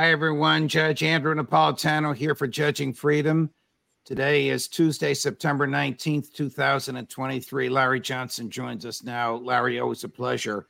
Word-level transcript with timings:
Hi, 0.00 0.12
everyone. 0.12 0.66
Judge 0.66 1.02
Andrew 1.02 1.34
Napolitano 1.34 2.16
here 2.16 2.34
for 2.34 2.46
Judging 2.46 2.94
Freedom. 2.94 3.50
Today 4.06 4.48
is 4.48 4.66
Tuesday, 4.66 5.12
September 5.12 5.68
19th, 5.68 6.32
2023. 6.32 7.68
Larry 7.68 8.00
Johnson 8.00 8.48
joins 8.48 8.86
us 8.86 9.02
now. 9.02 9.34
Larry, 9.34 9.78
always 9.78 10.02
a 10.02 10.08
pleasure. 10.08 10.68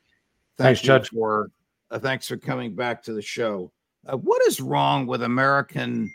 Thank 0.57 0.65
thanks, 0.65 0.81
Judge. 0.81 1.09
For, 1.11 1.49
uh, 1.91 1.99
thanks 1.99 2.27
for 2.27 2.35
coming 2.35 2.75
back 2.75 3.01
to 3.03 3.13
the 3.13 3.21
show. 3.21 3.71
Uh, 4.05 4.17
what 4.17 4.41
is 4.47 4.59
wrong 4.59 5.07
with 5.07 5.23
American 5.23 6.13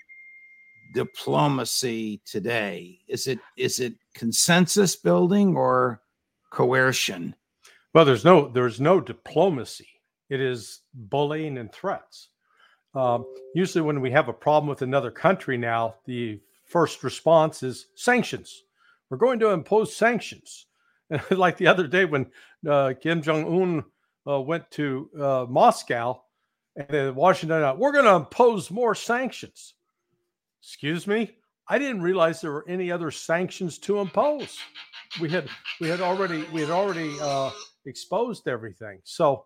diplomacy 0.93 2.21
today? 2.27 2.99
Is 3.09 3.29
it 3.29 3.39
is 3.57 3.81
it 3.81 3.95
consensus 4.15 4.95
building 4.95 5.57
or 5.57 6.03
coercion? 6.51 7.35
Well, 7.95 8.05
there's 8.05 8.27
no 8.27 8.49
there's 8.49 8.79
no 8.79 9.01
diplomacy. 9.01 9.89
It 10.29 10.43
is 10.43 10.83
bullying 10.93 11.57
and 11.57 11.73
threats. 11.73 12.29
Um, 12.97 13.27
usually, 13.55 13.83
when 13.83 14.01
we 14.01 14.11
have 14.11 14.29
a 14.29 14.33
problem 14.33 14.69
with 14.69 14.81
another 14.81 15.11
country 15.11 15.59
now, 15.59 15.97
the 16.07 16.41
first 16.65 17.05
response 17.05 17.63
is 17.63 17.89
sanctions. 17.95 18.63
We're 19.11 19.19
going 19.19 19.39
to 19.41 19.51
impose 19.51 19.95
sanctions. 19.95 20.67
like 21.31 21.59
the 21.59 21.67
other 21.67 21.87
day 21.87 22.07
when 22.07 22.27
uh, 22.69 22.95
Kim 23.01 23.23
Jong 23.23 23.45
Un 23.47 23.85
uh, 24.27 24.41
went 24.41 24.69
to 24.73 25.11
uh, 25.21 25.47
Moscow 25.49 26.23
and 26.75 27.15
Washington, 27.15 27.63
uh, 27.63 27.75
we're 27.75 27.93
going 27.93 28.07
to 28.07 28.15
impose 28.15 28.71
more 28.71 28.95
sanctions. 28.95 29.75
Excuse 30.63 31.07
me, 31.07 31.37
I 31.69 31.79
didn't 31.79 32.01
realize 32.01 32.41
there 32.41 32.51
were 32.51 32.67
any 32.67 32.91
other 32.91 33.11
sanctions 33.11 33.79
to 33.81 34.01
impose. 34.01 34.59
We 35.21 35.29
had 35.29 35.49
we 35.81 35.89
had 35.89 36.01
already 36.01 36.45
we 36.53 36.63
had 36.63 36.71
already 36.71 37.15
uh, 37.21 37.51
exposed 37.85 38.49
everything. 38.49 39.01
So. 39.05 39.45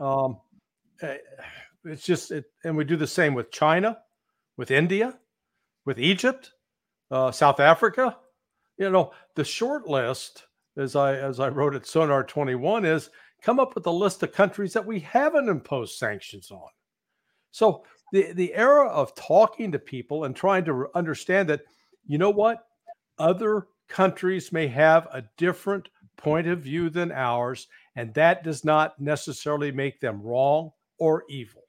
Um, 0.00 0.38
eh, 1.02 1.18
it's 1.84 2.04
just 2.04 2.30
it, 2.30 2.44
and 2.64 2.76
we 2.76 2.84
do 2.84 2.96
the 2.96 3.06
same 3.06 3.34
with 3.34 3.50
China, 3.50 3.98
with 4.56 4.70
India, 4.70 5.18
with 5.84 5.98
Egypt, 5.98 6.52
uh, 7.10 7.30
South 7.30 7.60
Africa. 7.60 8.16
You 8.76 8.90
know, 8.90 9.12
the 9.34 9.44
short 9.44 9.86
list, 9.86 10.46
as 10.76 10.96
I 10.96 11.16
as 11.16 11.40
I 11.40 11.48
wrote 11.48 11.74
at 11.74 11.86
Sonar 11.86 12.24
21, 12.24 12.84
is 12.84 13.10
come 13.42 13.60
up 13.60 13.74
with 13.74 13.86
a 13.86 13.90
list 13.90 14.22
of 14.22 14.32
countries 14.32 14.72
that 14.72 14.86
we 14.86 15.00
haven't 15.00 15.48
imposed 15.48 15.98
sanctions 15.98 16.50
on. 16.50 16.68
So 17.50 17.84
the 18.12 18.32
the 18.32 18.54
era 18.54 18.88
of 18.88 19.14
talking 19.14 19.72
to 19.72 19.78
people 19.78 20.24
and 20.24 20.34
trying 20.34 20.64
to 20.66 20.88
understand 20.94 21.48
that, 21.48 21.62
you 22.06 22.18
know 22.18 22.30
what, 22.30 22.64
other 23.18 23.66
countries 23.88 24.52
may 24.52 24.66
have 24.68 25.08
a 25.12 25.24
different 25.36 25.88
point 26.16 26.46
of 26.46 26.60
view 26.60 26.90
than 26.90 27.12
ours, 27.12 27.68
and 27.96 28.12
that 28.14 28.44
does 28.44 28.64
not 28.64 29.00
necessarily 29.00 29.72
make 29.72 30.00
them 30.00 30.20
wrong 30.20 30.70
or 30.98 31.24
evil. 31.28 31.67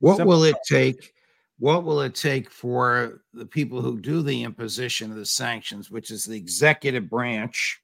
What 0.00 0.16
Simple. 0.16 0.34
will 0.34 0.44
it 0.44 0.56
take? 0.66 1.12
What 1.58 1.84
will 1.84 2.00
it 2.00 2.14
take 2.14 2.50
for 2.50 3.22
the 3.34 3.46
people 3.46 3.82
who 3.82 4.00
do 4.00 4.22
the 4.22 4.42
imposition 4.42 5.10
of 5.10 5.16
the 5.18 5.26
sanctions, 5.26 5.90
which 5.90 6.10
is 6.10 6.24
the 6.24 6.36
executive 6.36 7.08
branch? 7.08 7.80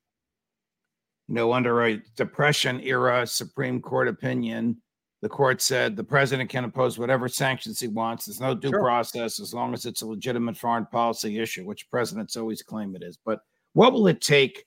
You 1.28 1.34
know, 1.34 1.53
under 1.53 1.82
a 1.82 2.03
Depression 2.16 2.81
era 2.81 3.27
Supreme 3.27 3.81
Court 3.81 4.09
opinion, 4.09 4.81
the 5.22 5.28
court 5.28 5.60
said 5.60 5.97
the 5.97 6.04
president 6.04 6.49
can 6.49 6.65
impose 6.65 6.99
whatever 6.99 7.28
sanctions 7.28 7.81
he 7.81 7.88
wants. 7.88 8.27
There's 8.27 8.41
no 8.41 8.54
due 8.54 8.71
sure. 8.71 8.81
process 8.81 9.41
as 9.41 9.53
long 9.53 9.75
as 9.75 9.84
it's 9.84 10.03
a 10.03 10.06
legitimate 10.06 10.56
foreign 10.56 10.87
policy 10.87 11.38
issue, 11.38 11.65
which 11.65 11.91
presidents 11.91 12.37
always 12.37 12.62
claim 12.62 12.94
it 12.94 13.03
is. 13.03 13.19
But 13.25 13.41
what 13.72 13.93
will 13.93 14.06
it 14.06 14.21
take 14.21 14.65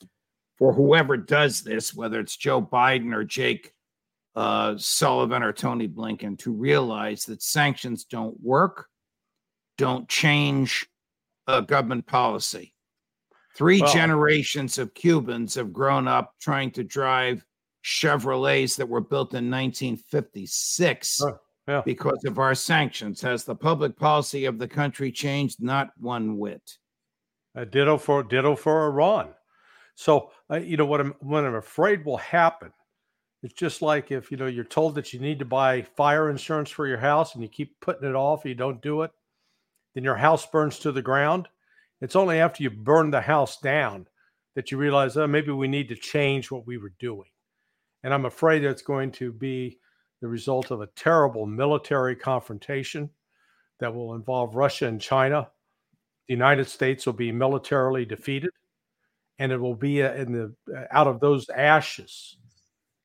for 0.58 0.74
whoever 0.74 1.18
does 1.18 1.62
this, 1.62 1.94
whether 1.96 2.20
it's 2.20 2.36
Joe 2.36 2.62
Biden 2.62 3.14
or 3.14 3.24
Jake 3.24 3.72
uh, 4.40 4.74
Sullivan 4.78 5.44
or 5.44 5.52
Tony 5.52 5.86
Blinken 5.86 6.40
to 6.40 6.54
realize 6.54 7.26
that 7.26 7.44
sanctions 7.44 8.06
don't 8.06 8.40
work, 8.42 8.88
don't 9.78 10.08
change 10.08 10.88
uh, 11.48 11.60
government 11.60 12.08
policy. 12.08 12.74
Three 13.58 13.82
well, 13.82 13.92
generations 13.92 14.78
of 14.78 14.94
Cubans 14.94 15.56
have 15.56 15.74
grown 15.74 16.08
up 16.08 16.36
trying 16.40 16.72
to 16.72 16.86
drive 16.86 17.46
Chevrolets 17.84 18.78
that 18.78 18.88
were 18.88 19.02
built 19.02 19.34
in 19.34 19.52
1956 19.52 21.22
uh, 21.22 21.32
yeah. 21.68 21.82
because 21.84 22.24
of 22.24 22.40
our 22.40 22.56
sanctions. 22.56 23.20
Has 23.20 23.44
the 23.44 23.56
public 23.56 23.98
policy 23.98 24.46
of 24.46 24.58
the 24.58 24.70
country 24.70 25.12
changed? 25.12 25.62
Not 25.62 25.90
one 25.98 26.38
whit. 26.38 26.78
Uh, 27.58 27.66
ditto 27.66 27.98
for 27.98 28.24
ditto 28.24 28.56
for 28.56 28.86
Iran. 28.86 29.34
So 29.96 30.32
uh, 30.50 30.60
you 30.60 30.78
know 30.78 30.86
what 30.86 31.02
I'm 31.02 31.14
what 31.20 31.44
I'm 31.44 31.56
afraid 31.56 32.06
will 32.06 32.16
happen 32.16 32.72
it's 33.42 33.54
just 33.54 33.82
like 33.82 34.12
if 34.12 34.32
you 34.32 34.38
know 34.38 34.48
you're 34.48 34.64
told 34.66 34.96
that 34.96 35.14
you 35.14 35.20
need 35.20 35.40
to 35.40 35.46
buy 35.46 35.82
fire 35.82 36.30
insurance 36.30 36.70
for 36.70 36.88
your 36.88 36.98
house 36.98 37.34
and 37.34 37.44
you 37.44 37.50
keep 37.50 37.80
putting 37.80 38.08
it 38.08 38.16
off, 38.16 38.46
you 38.46 38.56
don't 38.56 38.82
do 38.82 39.04
it, 39.04 39.12
then 39.96 40.04
your 40.04 40.16
house 40.16 40.46
burns 40.46 40.80
to 40.80 40.92
the 40.92 41.02
ground. 41.02 41.48
It's 42.02 42.16
only 42.16 42.40
after 42.40 42.64
you 42.64 42.70
burn 42.70 43.12
the 43.12 43.22
house 43.22 43.60
down 43.60 44.08
that 44.56 44.72
you 44.72 44.78
realize, 44.78 45.16
oh, 45.16 45.28
maybe 45.28 45.52
we 45.52 45.68
need 45.68 45.90
to 45.90 45.96
change 45.96 46.52
what 46.52 46.68
we 46.68 46.78
were 46.78 46.94
doing. 47.00 47.30
And 48.04 48.14
I'm 48.14 48.26
afraid 48.26 48.64
it's 48.64 48.82
going 48.82 49.12
to 49.14 49.32
be 49.32 49.80
the 50.22 50.28
result 50.28 50.72
of 50.72 50.82
a 50.82 50.90
terrible 50.96 51.46
military 51.46 52.16
confrontation 52.16 53.10
that 53.80 53.94
will 53.94 54.16
involve 54.16 54.56
Russia 54.56 54.88
and 54.88 55.00
China. 55.00 55.50
The 56.28 56.34
United 56.34 56.68
States 56.68 57.06
will 57.06 57.14
be 57.14 57.32
militarily 57.32 58.06
defeated, 58.06 58.52
and 59.40 59.52
it 59.52 59.58
will 59.58 59.76
be 59.76 60.02
in 60.02 60.34
the 60.34 60.54
out 60.92 61.08
of 61.08 61.20
those 61.20 61.50
ashes 61.50 62.38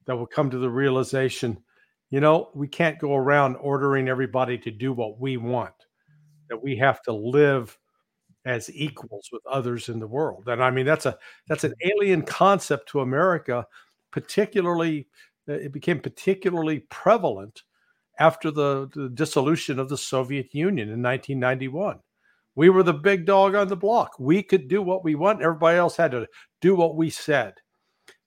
that 0.06 0.16
will 0.16 0.26
come 0.26 0.50
to 0.50 0.58
the 0.58 0.70
realization 0.70 1.58
you 2.14 2.20
know, 2.20 2.50
we 2.54 2.68
can't 2.68 3.00
go 3.00 3.16
around 3.16 3.56
ordering 3.56 4.08
everybody 4.08 4.56
to 4.58 4.70
do 4.70 4.92
what 4.92 5.18
we 5.18 5.36
want, 5.36 5.74
that 6.48 6.62
we 6.62 6.76
have 6.76 7.02
to 7.02 7.12
live 7.12 7.76
as 8.44 8.70
equals 8.72 9.30
with 9.32 9.42
others 9.50 9.88
in 9.88 9.98
the 9.98 10.06
world. 10.06 10.44
And 10.46 10.62
I 10.62 10.70
mean, 10.70 10.86
that's 10.86 11.06
a 11.06 11.18
that's 11.48 11.64
an 11.64 11.74
alien 11.82 12.22
concept 12.22 12.88
to 12.90 13.00
America, 13.00 13.66
particularly 14.12 15.08
uh, 15.48 15.54
it 15.54 15.72
became 15.72 15.98
particularly 15.98 16.86
prevalent 16.88 17.64
after 18.20 18.52
the, 18.52 18.88
the 18.94 19.08
dissolution 19.08 19.80
of 19.80 19.88
the 19.88 19.98
Soviet 19.98 20.54
Union 20.54 20.90
in 20.90 21.02
1991. 21.02 21.98
We 22.54 22.68
were 22.70 22.84
the 22.84 22.94
big 22.94 23.26
dog 23.26 23.56
on 23.56 23.66
the 23.66 23.76
block. 23.76 24.12
We 24.20 24.40
could 24.44 24.68
do 24.68 24.82
what 24.82 25.02
we 25.02 25.16
want. 25.16 25.42
Everybody 25.42 25.78
else 25.78 25.96
had 25.96 26.12
to 26.12 26.28
do 26.60 26.76
what 26.76 26.94
we 26.94 27.10
said 27.10 27.54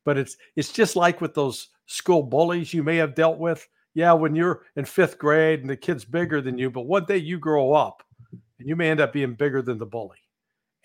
but 0.08 0.18
it's 0.18 0.38
it's 0.56 0.72
just 0.72 0.96
like 0.96 1.20
with 1.20 1.34
those 1.34 1.68
school 1.86 2.24
bullies 2.24 2.74
you 2.74 2.82
may 2.82 2.96
have 2.96 3.14
dealt 3.14 3.40
with. 3.40 3.68
Yeah, 3.94 4.14
when 4.14 4.36
you're 4.36 4.62
in 4.78 4.86
fifth 4.86 5.18
grade 5.18 5.60
and 5.60 5.70
the 5.70 5.76
kid's 5.76 6.06
bigger 6.06 6.40
than 6.40 6.58
you, 6.58 6.72
but 6.72 6.86
one 6.86 7.04
day 7.04 7.18
you 7.18 7.38
grow 7.38 7.74
up 7.74 8.04
and 8.32 8.70
you 8.70 8.78
may 8.78 8.90
end 8.90 9.02
up 9.02 9.12
being 9.12 9.34
bigger 9.34 9.62
than 9.62 9.78
the 9.78 9.86
bully. 9.86 10.20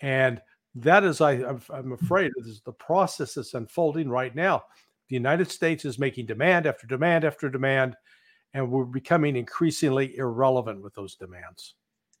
And 0.01 0.41
that 0.75 1.05
is, 1.05 1.21
I, 1.21 1.41
I'm 1.69 1.93
afraid, 1.93 2.33
is 2.35 2.59
the 2.65 2.73
process 2.73 3.35
that's 3.35 3.53
unfolding 3.53 4.09
right 4.09 4.35
now. 4.35 4.65
The 5.07 5.15
United 5.15 5.49
States 5.49 5.85
is 5.85 5.97
making 5.97 6.25
demand 6.25 6.65
after 6.65 6.85
demand 6.85 7.23
after 7.23 7.49
demand, 7.49 7.95
and 8.53 8.69
we're 8.69 8.83
becoming 8.83 9.37
increasingly 9.37 10.17
irrelevant 10.17 10.81
with 10.81 10.95
those 10.95 11.15
demands. 11.15 11.75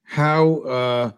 How 0.05 0.59
uh, 0.59 1.11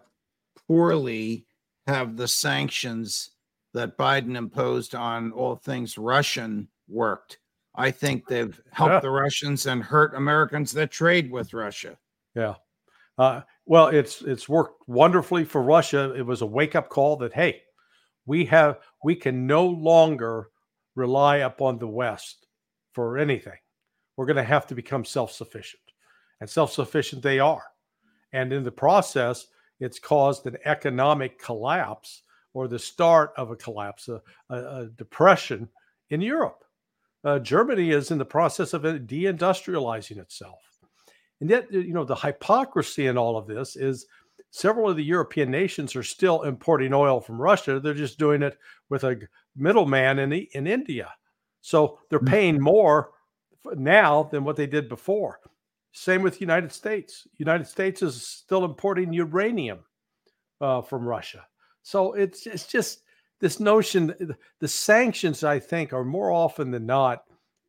poorly 0.66 1.46
have 1.86 2.16
the 2.16 2.26
sanctions 2.26 3.35
that 3.76 3.98
Biden 3.98 4.36
imposed 4.36 4.94
on 4.94 5.32
all 5.32 5.54
things 5.54 5.98
Russian 5.98 6.66
worked. 6.88 7.38
I 7.74 7.90
think 7.90 8.26
they've 8.26 8.58
helped 8.72 8.94
yeah. 8.94 9.00
the 9.00 9.10
Russians 9.10 9.66
and 9.66 9.82
hurt 9.82 10.14
Americans 10.14 10.72
that 10.72 10.90
trade 10.90 11.30
with 11.30 11.52
Russia. 11.52 11.98
Yeah. 12.34 12.54
Uh, 13.18 13.42
well, 13.66 13.88
it's 13.88 14.22
it's 14.22 14.48
worked 14.48 14.88
wonderfully 14.88 15.44
for 15.44 15.62
Russia. 15.62 16.14
It 16.14 16.22
was 16.22 16.40
a 16.40 16.46
wake 16.46 16.74
up 16.74 16.88
call 16.88 17.16
that 17.18 17.34
hey, 17.34 17.62
we 18.24 18.46
have 18.46 18.78
we 19.04 19.14
can 19.14 19.46
no 19.46 19.66
longer 19.66 20.48
rely 20.94 21.38
upon 21.38 21.78
the 21.78 21.86
West 21.86 22.46
for 22.92 23.18
anything. 23.18 23.58
We're 24.16 24.26
going 24.26 24.36
to 24.36 24.42
have 24.42 24.66
to 24.68 24.74
become 24.74 25.04
self 25.04 25.32
sufficient, 25.32 25.82
and 26.40 26.48
self 26.48 26.72
sufficient 26.72 27.22
they 27.22 27.40
are. 27.40 27.64
And 28.32 28.52
in 28.54 28.64
the 28.64 28.72
process, 28.72 29.46
it's 29.80 29.98
caused 29.98 30.46
an 30.46 30.56
economic 30.64 31.38
collapse 31.38 32.22
or 32.56 32.68
the 32.68 32.78
start 32.78 33.34
of 33.36 33.50
a 33.50 33.56
collapse, 33.56 34.08
a, 34.08 34.22
a, 34.48 34.86
depression 34.96 35.68
in 36.08 36.22
Europe. 36.22 36.64
Uh, 37.22 37.38
Germany 37.38 37.90
is 37.90 38.10
in 38.10 38.16
the 38.16 38.24
process 38.24 38.72
of 38.72 38.80
deindustrializing 38.80 40.16
itself. 40.16 40.60
And 41.42 41.50
yet, 41.50 41.70
you 41.70 41.92
know, 41.92 42.04
the 42.04 42.16
hypocrisy 42.16 43.08
in 43.08 43.18
all 43.18 43.36
of 43.36 43.46
this 43.46 43.76
is 43.76 44.06
several 44.52 44.88
of 44.88 44.96
the 44.96 45.04
European 45.04 45.50
nations 45.50 45.94
are 45.94 46.02
still 46.02 46.44
importing 46.44 46.94
oil 46.94 47.20
from 47.20 47.38
Russia. 47.38 47.78
They're 47.78 47.92
just 47.92 48.18
doing 48.18 48.42
it 48.42 48.56
with 48.88 49.04
a 49.04 49.20
middleman 49.54 50.18
in, 50.18 50.30
the, 50.30 50.48
in 50.54 50.66
India. 50.66 51.12
So 51.60 51.98
they're 52.08 52.20
mm. 52.20 52.30
paying 52.30 52.58
more 52.58 53.10
now 53.74 54.22
than 54.22 54.44
what 54.44 54.56
they 54.56 54.66
did 54.66 54.88
before. 54.88 55.40
Same 55.92 56.22
with 56.22 56.34
the 56.34 56.40
United 56.40 56.72
States. 56.72 57.28
United 57.36 57.66
States 57.66 58.00
is 58.00 58.26
still 58.26 58.64
importing 58.64 59.12
uranium 59.12 59.80
uh, 60.62 60.80
from 60.80 61.06
Russia. 61.06 61.44
So 61.86 62.14
it's 62.14 62.48
it's 62.48 62.66
just 62.66 63.02
this 63.38 63.60
notion. 63.60 64.12
The 64.58 64.66
sanctions, 64.66 65.44
I 65.44 65.60
think, 65.60 65.92
are 65.92 66.02
more 66.02 66.32
often 66.32 66.72
than 66.72 66.84
not 66.84 67.22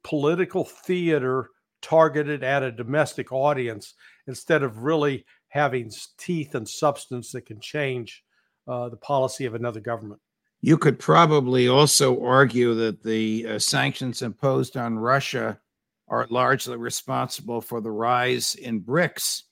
political 0.04 0.66
theater 0.66 1.52
targeted 1.84 2.44
at 2.44 2.64
a 2.64 2.72
domestic 2.72 3.32
audience 3.32 3.94
instead 4.26 4.64
of 4.64 4.80
really 4.80 5.24
having 5.50 5.92
teeth 6.18 6.56
and 6.56 6.68
substance 6.68 7.32
that 7.34 7.46
can 7.46 7.60
change 7.60 8.24
uh, 8.68 8.90
the 8.90 8.98
policy 8.98 9.46
of 9.46 9.54
another 9.54 9.80
government. 9.80 10.20
You 10.62 10.80
could 10.80 10.98
probably 10.98 11.68
also 11.68 12.20
argue 12.26 12.74
that 12.74 13.04
the 13.04 13.46
uh, 13.48 13.60
sanctions 13.60 14.24
imposed 14.24 14.78
on 14.78 14.98
Russia 14.98 15.60
are 16.08 16.26
largely 16.32 16.78
responsible 16.78 17.62
for 17.62 17.82
the 17.82 17.92
rise 17.92 18.56
in 18.56 18.82
BRICS 18.82 19.44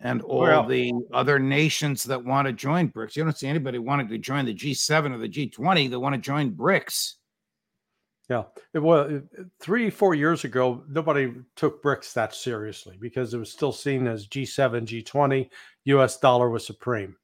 and 0.00 0.22
all 0.22 0.66
the 0.66 0.92
other 1.12 1.38
nations 1.38 2.04
that 2.04 2.24
want 2.24 2.46
to 2.46 2.52
join 2.52 2.88
BRICS. 2.90 3.16
You 3.16 3.24
don't 3.24 3.36
see 3.36 3.48
anybody 3.48 3.78
wanting 3.78 4.08
to 4.08 4.18
join 4.18 4.44
the 4.44 4.54
G7 4.54 5.12
or 5.12 5.18
the 5.18 5.28
G20 5.28 5.90
that 5.90 5.98
want 5.98 6.14
to 6.14 6.20
join 6.20 6.52
BRICS. 6.52 7.14
Yeah, 8.28 8.44
it 8.74 8.78
was 8.78 9.22
three, 9.58 9.88
four 9.88 10.14
years 10.14 10.44
ago. 10.44 10.84
Nobody 10.88 11.32
took 11.56 11.82
BRICS 11.82 12.12
that 12.12 12.34
seriously 12.34 12.96
because 13.00 13.32
it 13.32 13.38
was 13.38 13.50
still 13.50 13.72
seen 13.72 14.06
as 14.06 14.28
G7, 14.28 14.86
G20. 14.86 15.48
U.S. 15.84 16.18
dollar 16.18 16.50
was 16.50 16.66
supreme. 16.66 17.16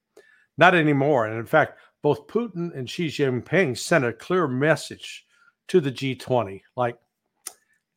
Not 0.57 0.75
anymore. 0.75 1.27
And 1.27 1.39
in 1.39 1.47
fact, 1.47 1.79
both 2.03 2.27
Putin 2.27 2.75
and 2.77 2.89
Xi 2.89 3.09
Jinping 3.09 3.77
sent 3.77 4.05
a 4.05 4.13
clear 4.13 4.49
message 4.49 5.27
to 5.69 5.81
the 5.81 5.93
G20, 5.93 6.63
like, 6.77 6.99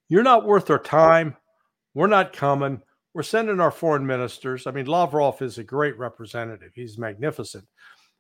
"You're 0.09 0.23
not 0.23 0.45
worth 0.45 0.69
our 0.69 0.79
time. 0.79 1.35
We're 1.93 2.07
not 2.07 2.33
coming. 2.33 2.81
We're 3.17 3.23
sending 3.23 3.59
our 3.59 3.71
foreign 3.71 4.05
ministers. 4.05 4.67
I 4.67 4.71
mean, 4.71 4.85
Lavrov 4.85 5.41
is 5.41 5.57
a 5.57 5.63
great 5.63 5.97
representative. 5.97 6.73
He's 6.75 6.99
magnificent, 6.99 7.65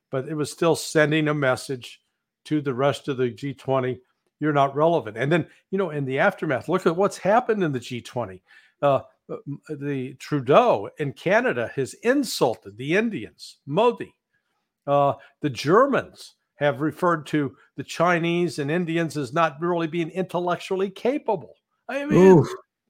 but 0.09 0.27
it 0.27 0.33
was 0.33 0.51
still 0.51 0.75
sending 0.75 1.27
a 1.27 1.35
message 1.35 2.01
to 2.45 2.61
the 2.61 2.73
rest 2.73 3.07
of 3.07 3.17
the 3.17 3.29
G20 3.29 3.99
you're 4.39 4.53
not 4.53 4.75
relevant. 4.75 5.15
And 5.15 5.31
then, 5.31 5.45
you 5.69 5.77
know, 5.77 5.91
in 5.91 6.03
the 6.03 6.17
aftermath, 6.17 6.67
look 6.67 6.87
at 6.87 6.95
what's 6.95 7.19
happened 7.19 7.63
in 7.63 7.71
the 7.71 7.79
G20. 7.79 8.41
Uh, 8.81 9.01
the 9.69 10.15
Trudeau 10.15 10.89
in 10.97 11.13
Canada 11.13 11.71
has 11.75 11.93
insulted 12.01 12.75
the 12.75 12.95
Indians, 12.95 13.57
Modi. 13.67 14.15
Uh, 14.87 15.13
the 15.41 15.49
Germans 15.51 16.33
have 16.55 16.81
referred 16.81 17.27
to 17.27 17.55
the 17.75 17.83
Chinese 17.83 18.57
and 18.57 18.71
Indians 18.71 19.15
as 19.15 19.31
not 19.31 19.61
really 19.61 19.85
being 19.85 20.09
intellectually 20.09 20.89
capable. 20.89 21.53
I 21.87 22.03
mean, 22.03 22.39
Oof. 22.39 22.47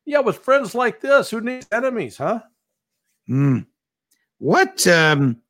Yeah, 0.08 0.20
with 0.20 0.40
friends 0.40 0.74
like 0.74 1.02
this, 1.02 1.30
who 1.30 1.42
needs 1.42 1.68
enemies, 1.70 2.18
huh? 2.18 2.40
Mm. 3.30 3.68
What 4.38 4.88
um, 4.88 5.42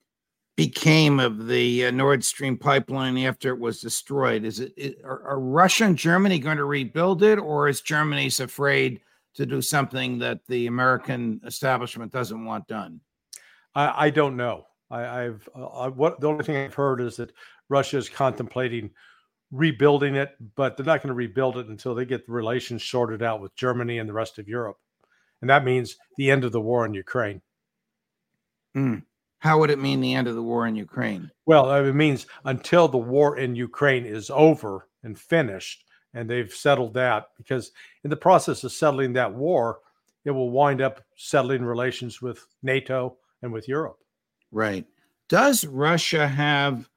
became 0.56 1.20
of 1.20 1.46
the 1.46 1.86
uh, 1.86 1.92
Nord 1.92 2.24
Stream 2.24 2.58
pipeline 2.58 3.20
after 3.20 3.50
it 3.50 3.60
was 3.60 3.80
destroyed? 3.80 4.44
Is 4.44 4.60
it 4.60 4.74
is, 4.76 4.96
are, 5.04 5.22
are, 5.28 5.40
Russia 5.40 5.86
and 5.86 5.96
Germany 5.96 6.40
going 6.40 6.58
to 6.58 6.66
rebuild 6.66 7.22
it, 7.22 7.38
or 7.38 7.68
is 7.70 7.82
Germany's 7.82 8.40
afraid 8.40 9.00
to 9.36 9.46
do 9.46 9.62
something 9.62 10.18
that 10.20 10.40
the 10.48 10.66
American 10.66 11.40
establishment 11.46 12.12
doesn't 12.12 12.44
want 12.44 12.68
done? 12.68 13.00
I, 13.76 14.08
I 14.08 14.10
don't 14.10 14.36
know. 14.36 14.66
I, 14.90 15.02
have 15.02 15.48
uh, 15.54 15.92
what 15.92 16.20
the 16.20 16.30
only 16.30 16.44
thing 16.44 16.58
I've 16.58 16.74
heard 16.74 17.00
is 17.00 17.18
that 17.18 17.32
Russia 17.70 17.98
is 17.98 18.10
contemplating 18.10 18.90
rebuilding 19.52 20.16
it, 20.16 20.36
but 20.56 20.76
they're 20.76 20.86
not 20.86 21.02
going 21.02 21.10
to 21.10 21.14
rebuild 21.14 21.58
it 21.58 21.68
until 21.68 21.96
they 21.96 22.06
get 22.06 22.26
the 22.26 22.32
relations 22.32 22.84
sorted 22.84 23.24
out 23.24 23.42
with 23.42 23.56
Germany 23.56 24.00
and 24.00 24.10
the 24.10 24.14
rest 24.14 24.40
of 24.40 24.48
Europe, 24.48 24.78
and 25.42 25.50
that 25.50 25.64
means 25.64 25.96
the 26.18 26.30
end 26.30 26.44
of 26.44 26.52
the 26.52 26.62
war 26.62 26.86
in 26.86 26.94
Ukraine. 26.94 27.42
Mm. 28.76 29.04
How 29.40 29.60
would 29.60 29.70
it 29.70 29.80
mean 29.80 30.02
the 30.02 30.16
end 30.16 30.28
of 30.28 30.36
the 30.36 30.44
war 30.44 30.68
in 30.68 30.76
Ukraine? 30.76 31.32
Well, 31.46 31.72
it 31.86 31.94
means 31.94 32.26
until 32.46 32.88
the 32.88 32.98
war 32.98 33.38
in 33.38 33.56
Ukraine 33.56 34.06
is 34.06 34.30
over 34.30 34.88
and 35.04 35.18
finished, 35.18 35.86
and 36.14 36.30
they've 36.30 36.52
settled 36.52 36.94
that, 36.96 37.28
because 37.38 37.72
in 38.04 38.10
the 38.10 38.16
process 38.18 38.64
of 38.64 38.72
settling 38.72 39.14
that 39.14 39.34
war, 39.34 39.80
it 40.26 40.32
will 40.32 40.50
wind 40.50 40.82
up 40.82 41.02
settling 41.16 41.64
relations 41.64 42.22
with 42.22 42.46
NATO 42.64 43.18
and 43.42 43.54
with 43.54 43.68
Europe. 43.68 44.00
Right. 44.52 44.86
Does 45.30 45.66
Russia 45.66 46.28
have 46.28 46.90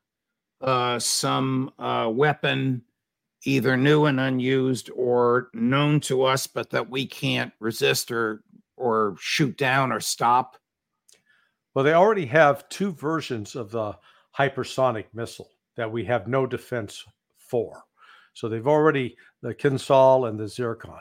uh, 0.61 0.99
some 0.99 1.73
uh, 1.79 2.11
weapon, 2.13 2.83
either 3.45 3.77
new 3.77 4.07
and 4.07 4.21
unused 4.21 4.91
or 4.95 5.49
known 5.55 6.01
to 6.01 6.25
us, 6.25 6.47
but 6.47 6.71
that 6.71 6.91
we 6.91 7.07
can't 7.07 7.53
resist 7.61 8.11
or 8.11 8.43
or 8.77 9.15
shoot 9.21 9.57
down 9.57 9.93
or 9.93 10.01
stop? 10.01 10.57
Well, 11.75 11.85
they 11.85 11.93
already 11.93 12.27
have 12.27 12.69
two 12.69 12.93
versions 12.93 13.55
of 13.55 13.71
the 13.71 13.97
hypersonic 14.37 15.07
missile 15.13 15.51
that 15.77 15.91
we 15.91 16.05
have 16.05 16.27
no 16.27 16.47
defense 16.47 17.05
for. 17.37 17.85
So 18.33 18.49
they've 18.49 18.67
already 18.67 19.17
the 19.43 19.55
Kinzhal 19.55 20.29
and 20.29 20.39
the 20.39 20.49
Zircon. 20.49 21.01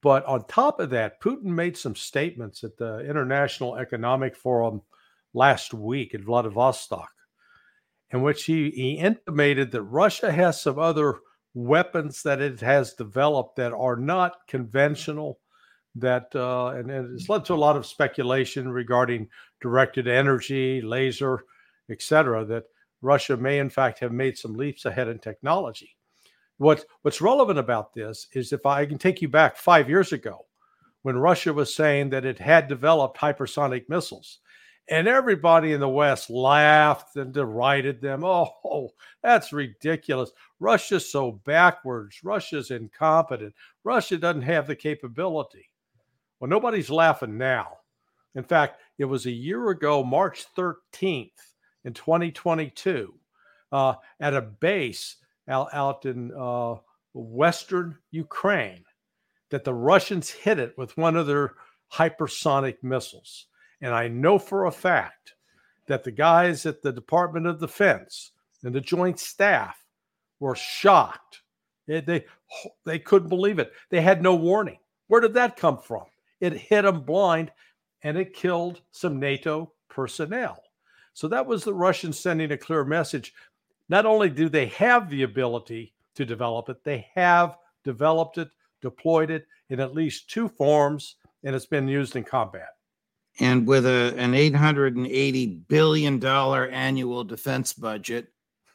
But 0.00 0.24
on 0.26 0.46
top 0.46 0.80
of 0.80 0.90
that, 0.90 1.20
Putin 1.20 1.44
made 1.44 1.76
some 1.76 1.96
statements 1.96 2.62
at 2.62 2.76
the 2.76 3.00
International 3.00 3.76
Economic 3.76 4.36
Forum 4.36 4.80
last 5.34 5.74
week 5.74 6.14
in 6.14 6.24
Vladivostok, 6.24 7.10
in 8.12 8.22
which 8.22 8.44
he, 8.44 8.70
he 8.70 8.92
intimated 8.92 9.70
that 9.72 9.82
Russia 9.82 10.30
has 10.30 10.60
some 10.60 10.78
other 10.78 11.20
weapons 11.54 12.22
that 12.22 12.40
it 12.40 12.60
has 12.60 12.94
developed 12.94 13.56
that 13.56 13.72
are 13.72 13.96
not 13.96 14.46
conventional 14.48 15.38
that 15.94 16.34
uh, 16.34 16.68
and, 16.68 16.90
and, 16.90 17.14
it's 17.14 17.28
led 17.28 17.44
to 17.44 17.54
a 17.54 17.56
lot 17.56 17.76
of 17.76 17.84
speculation 17.84 18.70
regarding 18.70 19.28
directed 19.60 20.08
energy, 20.08 20.80
laser, 20.80 21.44
etc. 21.90 22.44
That 22.46 22.64
Russia 23.02 23.36
may 23.36 23.58
in 23.58 23.68
fact 23.68 23.98
have 23.98 24.12
made 24.12 24.38
some 24.38 24.54
leaps 24.54 24.86
ahead 24.86 25.08
in 25.08 25.18
technology. 25.18 25.94
What 26.56 26.84
what's 27.02 27.20
relevant 27.20 27.58
about 27.58 27.92
this 27.92 28.26
is 28.32 28.52
if 28.52 28.64
I 28.64 28.86
can 28.86 28.98
take 28.98 29.20
you 29.20 29.28
back 29.28 29.56
five 29.56 29.88
years 29.88 30.12
ago, 30.12 30.46
when 31.02 31.18
Russia 31.18 31.52
was 31.52 31.74
saying 31.74 32.10
that 32.10 32.24
it 32.24 32.38
had 32.38 32.68
developed 32.68 33.18
hypersonic 33.18 33.88
missiles, 33.88 34.38
and 34.88 35.06
everybody 35.06 35.72
in 35.72 35.80
the 35.80 35.88
West 35.88 36.30
laughed 36.30 37.16
and 37.16 37.32
derided 37.32 38.00
them. 38.00 38.24
Oh, 38.74 38.90
that's 39.22 39.52
ridiculous. 39.52 40.30
Russia's 40.58 41.10
so 41.10 41.32
backwards. 41.44 42.24
Russia's 42.24 42.70
incompetent. 42.70 43.54
Russia 43.84 44.16
doesn't 44.16 44.42
have 44.42 44.66
the 44.66 44.74
capability. 44.74 45.68
Well, 46.40 46.48
nobody's 46.48 46.90
laughing 46.90 47.36
now. 47.36 47.78
In 48.34 48.44
fact, 48.44 48.80
it 48.98 49.04
was 49.04 49.26
a 49.26 49.30
year 49.30 49.68
ago, 49.70 50.02
March 50.02 50.46
13th 50.56 51.30
in 51.84 51.92
2022, 51.92 53.14
uh, 53.72 53.94
at 54.20 54.34
a 54.34 54.40
base 54.40 55.16
out, 55.48 55.68
out 55.72 56.06
in 56.06 56.32
uh, 56.32 56.76
Western 57.14 57.98
Ukraine 58.10 58.84
that 59.50 59.64
the 59.64 59.74
Russians 59.74 60.30
hit 60.30 60.58
it 60.58 60.76
with 60.78 60.96
one 60.96 61.16
of 61.16 61.26
their 61.26 61.54
hypersonic 61.92 62.82
missiles. 62.82 63.46
And 63.82 63.92
I 63.92 64.08
know 64.08 64.38
for 64.38 64.64
a 64.64 64.72
fact 64.72 65.34
that 65.88 66.04
the 66.04 66.10
guys 66.10 66.64
at 66.64 66.80
the 66.80 66.92
Department 66.92 67.46
of 67.46 67.60
Defense 67.60 68.32
and 68.62 68.74
the 68.74 68.80
Joint 68.80 69.18
Staff 69.18 69.84
were 70.40 70.54
shocked. 70.54 71.42
They, 71.86 72.00
they, 72.00 72.24
they 72.86 72.98
couldn't 72.98 73.28
believe 73.28 73.58
it. 73.58 73.72
They 73.90 74.00
had 74.00 74.22
no 74.22 74.34
warning. 74.34 74.78
Where 75.08 75.20
did 75.20 75.34
that 75.34 75.56
come 75.56 75.78
from? 75.78 76.04
It 76.40 76.54
hit 76.54 76.82
them 76.82 77.02
blind 77.02 77.50
and 78.02 78.16
it 78.16 78.34
killed 78.34 78.80
some 78.92 79.20
NATO 79.20 79.72
personnel. 79.88 80.62
So 81.12 81.28
that 81.28 81.46
was 81.46 81.64
the 81.64 81.74
Russians 81.74 82.18
sending 82.18 82.52
a 82.52 82.56
clear 82.56 82.84
message. 82.84 83.34
Not 83.88 84.06
only 84.06 84.30
do 84.30 84.48
they 84.48 84.66
have 84.66 85.10
the 85.10 85.24
ability 85.24 85.92
to 86.14 86.24
develop 86.24 86.68
it, 86.68 86.82
they 86.84 87.06
have 87.14 87.58
developed 87.84 88.38
it 88.38 88.48
deployed 88.80 89.30
it 89.30 89.46
in 89.70 89.80
at 89.80 89.94
least 89.94 90.28
two 90.28 90.48
forms, 90.48 91.16
and 91.44 91.54
it's 91.54 91.66
been 91.66 91.88
used 91.88 92.16
in 92.16 92.24
combat. 92.24 92.74
And 93.40 93.66
with 93.66 93.86
a 93.86 94.14
an 94.18 94.34
eight 94.34 94.54
hundred 94.54 94.96
and 94.96 95.06
eighty 95.06 95.46
billion 95.46 96.18
dollar 96.18 96.68
annual 96.68 97.24
defense 97.24 97.72
budget, 97.72 98.28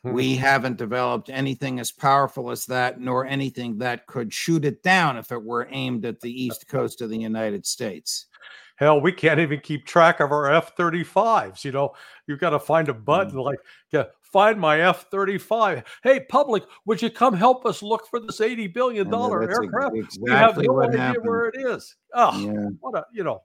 Hmm. 0.03 0.13
we 0.13 0.35
haven't 0.35 0.77
developed 0.77 1.29
anything 1.29 1.79
as 1.79 1.91
powerful 1.91 2.51
as 2.51 2.65
that, 2.67 2.99
nor 2.99 3.25
anything 3.25 3.77
that 3.79 4.05
could 4.07 4.31
shoot 4.33 4.63
it 4.65 4.83
down 4.83 5.17
if 5.17 5.31
it 5.31 5.43
were 5.43 5.67
aimed 5.71 6.05
at 6.05 6.19
the 6.21 6.31
east 6.43 6.67
coast 6.67 7.01
of 7.01 7.09
the 7.09 7.17
United 7.17 7.65
States. 7.65 8.27
Hell, 8.75 9.01
we 9.01 9.11
can't 9.11 9.39
even 9.39 9.59
keep 9.59 9.87
track 9.87 10.19
of 10.19 10.31
our 10.31 10.51
F 10.53 10.75
35s. 10.75 11.65
You 11.65 11.71
know, 11.71 11.93
you've 12.27 12.39
got 12.39 12.51
to 12.51 12.59
find 12.59 12.89
a 12.89 12.93
button 12.93 13.33
Mm. 13.39 13.43
like, 13.43 13.57
yeah, 13.91 14.03
find 14.21 14.59
my 14.59 14.81
F 14.81 15.07
35. 15.09 15.83
Hey, 16.03 16.19
public, 16.29 16.63
would 16.85 17.01
you 17.01 17.09
come 17.09 17.33
help 17.33 17.65
us 17.65 17.81
look 17.81 18.05
for 18.07 18.19
this 18.19 18.39
$80 18.39 18.67
billion 18.71 19.11
And 19.11 19.41
that's 19.41 19.57
ex- 19.57 19.59
aircraft? 19.63 20.17
we 20.21 20.31
have 20.31 20.57
no 20.59 20.83
idea 20.83 20.99
happened. 20.99 21.25
where 21.25 21.45
it 21.47 21.55
is. 21.59 21.95
Oh, 22.13 22.39
Yeah. 22.39 22.67
what 22.81 22.95
a, 22.99 23.05
you 23.11 23.23
know, 23.23 23.41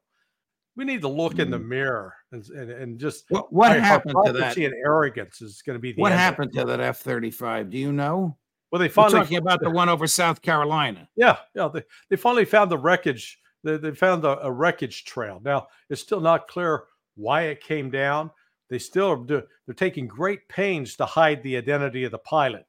we 0.76 0.84
need 0.84 1.02
to 1.02 1.08
look 1.08 1.38
in 1.38 1.50
the 1.50 1.58
Mm. 1.58 1.66
mirror 1.68 2.14
and, 2.32 2.46
and, 2.48 2.70
and 2.70 2.98
just 3.00 3.24
What 3.28 3.52
what 3.52 3.78
happened 3.78 4.14
to 4.24 4.32
that? 4.32 4.56
and 4.56 4.74
arrogance 4.86 5.42
is 5.42 5.62
going 5.62 5.76
to 5.76 5.80
be 5.80 5.92
the 5.92 6.00
What 6.00 6.12
end 6.12 6.14
of 6.14 6.20
it. 6.20 6.22
happened 6.24 6.52
to 6.54 6.64
that 6.64 6.80
F 6.80 6.98
thirty 7.00 7.30
five? 7.30 7.70
Do 7.70 7.78
you 7.78 7.92
know? 7.92 8.36
Well, 8.70 8.78
they 8.78 8.86
We're 8.86 8.90
finally 8.92 9.20
talking 9.20 9.36
about 9.36 9.60
the 9.60 9.70
one 9.70 9.88
over 9.90 10.06
South 10.06 10.40
Carolina. 10.40 11.06
Yeah, 11.14 11.36
yeah. 11.54 11.68
They, 11.68 11.82
they 12.08 12.16
finally 12.16 12.46
found 12.46 12.70
the 12.70 12.78
wreckage. 12.78 13.38
They, 13.64 13.76
they 13.76 13.92
found 13.92 14.24
a, 14.24 14.46
a 14.46 14.50
wreckage 14.50 15.04
trail. 15.04 15.40
Now 15.44 15.68
it's 15.90 16.00
still 16.00 16.20
not 16.20 16.48
clear 16.48 16.84
why 17.16 17.42
it 17.42 17.62
came 17.62 17.90
down. 17.90 18.30
They 18.70 18.78
still 18.78 19.08
are 19.08 19.16
do, 19.16 19.42
they're 19.66 19.74
taking 19.74 20.06
great 20.06 20.48
pains 20.48 20.96
to 20.96 21.04
hide 21.04 21.42
the 21.42 21.58
identity 21.58 22.04
of 22.04 22.12
the 22.12 22.18
pilot. 22.18 22.64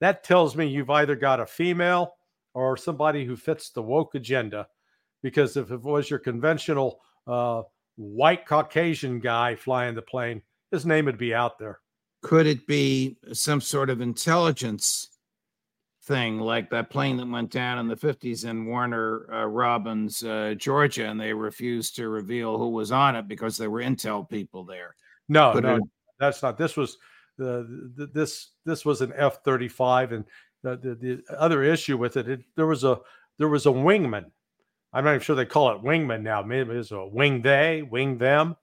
That 0.00 0.22
tells 0.22 0.54
me 0.56 0.66
you've 0.66 0.88
either 0.90 1.16
got 1.16 1.40
a 1.40 1.46
female 1.46 2.14
or 2.54 2.76
somebody 2.76 3.24
who 3.24 3.36
fits 3.36 3.70
the 3.70 3.82
woke 3.82 4.14
agenda. 4.14 4.68
Because 5.22 5.56
if 5.56 5.70
it 5.72 5.82
was 5.82 6.08
your 6.08 6.20
conventional 6.20 7.00
uh, 7.30 7.62
white 7.96 8.46
Caucasian 8.46 9.20
guy 9.20 9.54
flying 9.54 9.94
the 9.94 10.02
plane, 10.02 10.42
his 10.70 10.84
name 10.84 11.04
would 11.04 11.18
be 11.18 11.34
out 11.34 11.58
there. 11.58 11.80
Could 12.22 12.46
it 12.46 12.66
be 12.66 13.16
some 13.32 13.60
sort 13.60 13.88
of 13.88 14.00
intelligence 14.00 15.08
thing, 16.04 16.38
like 16.40 16.70
that 16.70 16.90
plane 16.90 17.16
that 17.18 17.28
went 17.28 17.50
down 17.50 17.78
in 17.78 17.88
the 17.88 17.96
fifties 17.96 18.44
in 18.44 18.66
Warner 18.66 19.26
uh, 19.32 19.46
Robins, 19.46 20.24
uh, 20.24 20.54
Georgia, 20.58 21.06
and 21.06 21.20
they 21.20 21.32
refused 21.32 21.96
to 21.96 22.08
reveal 22.08 22.58
who 22.58 22.70
was 22.70 22.92
on 22.92 23.16
it 23.16 23.28
because 23.28 23.56
there 23.56 23.70
were 23.70 23.80
intel 23.80 24.28
people 24.28 24.64
there? 24.64 24.96
No, 25.28 25.52
Could 25.52 25.64
no, 25.64 25.76
it- 25.76 25.82
that's 26.18 26.42
not. 26.42 26.58
This 26.58 26.76
was 26.76 26.98
the, 27.38 27.92
the 27.96 28.06
this 28.06 28.50
this 28.66 28.84
was 28.84 29.00
an 29.00 29.12
F 29.16 29.42
thirty 29.44 29.68
five, 29.68 30.12
and 30.12 30.24
the, 30.62 30.76
the 30.76 30.94
the 30.94 31.38
other 31.38 31.62
issue 31.62 31.96
with 31.96 32.16
it, 32.18 32.28
it, 32.28 32.40
there 32.56 32.66
was 32.66 32.84
a 32.84 32.98
there 33.38 33.48
was 33.48 33.64
a 33.66 33.70
wingman. 33.70 34.26
I'm 34.92 35.04
not 35.04 35.10
even 35.10 35.20
sure 35.20 35.36
they 35.36 35.46
call 35.46 35.74
it 35.74 35.82
wingman 35.82 36.22
now. 36.22 36.42
Maybe 36.42 36.74
it's 36.74 36.90
a 36.90 37.06
wing 37.06 37.42
they, 37.42 37.82
wing 37.82 38.18
them. 38.18 38.56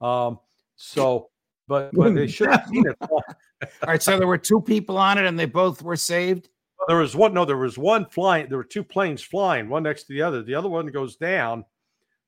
Um, 0.00 0.40
so, 0.76 1.30
but 1.68 1.90
but 1.92 2.14
they 2.14 2.26
should 2.28 2.50
have 2.50 2.66
seen 2.66 2.86
it. 2.86 2.96
All 3.10 3.22
right, 3.86 4.02
so 4.02 4.18
there 4.18 4.26
were 4.26 4.38
two 4.38 4.60
people 4.60 4.96
on 4.96 5.18
it, 5.18 5.26
and 5.26 5.38
they 5.38 5.46
both 5.46 5.82
were 5.82 5.96
saved. 5.96 6.48
There 6.88 6.98
was 6.98 7.16
one. 7.16 7.34
No, 7.34 7.44
there 7.44 7.56
was 7.56 7.78
one 7.78 8.06
flying. 8.06 8.48
There 8.48 8.58
were 8.58 8.64
two 8.64 8.84
planes 8.84 9.22
flying, 9.22 9.68
one 9.68 9.82
next 9.82 10.04
to 10.04 10.12
the 10.12 10.22
other. 10.22 10.42
The 10.42 10.54
other 10.54 10.68
one 10.68 10.86
goes 10.86 11.16
down. 11.16 11.64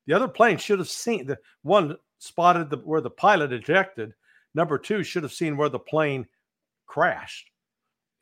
The 0.07 0.15
other 0.15 0.29
plane 0.29 0.57
should 0.57 0.79
have 0.79 0.89
seen 0.89 1.27
the 1.27 1.39
one 1.63 1.97
spotted 2.19 2.71
the, 2.71 2.79
where 2.79 3.01
the 3.01 3.11
pilot 3.11 3.53
ejected. 3.53 4.15
Number 4.55 4.79
two 4.79 5.03
should 5.03 5.23
have 5.23 5.33
seen 5.33 5.57
where 5.57 5.69
the 5.69 5.79
plane 5.79 6.27
crashed. 6.87 7.51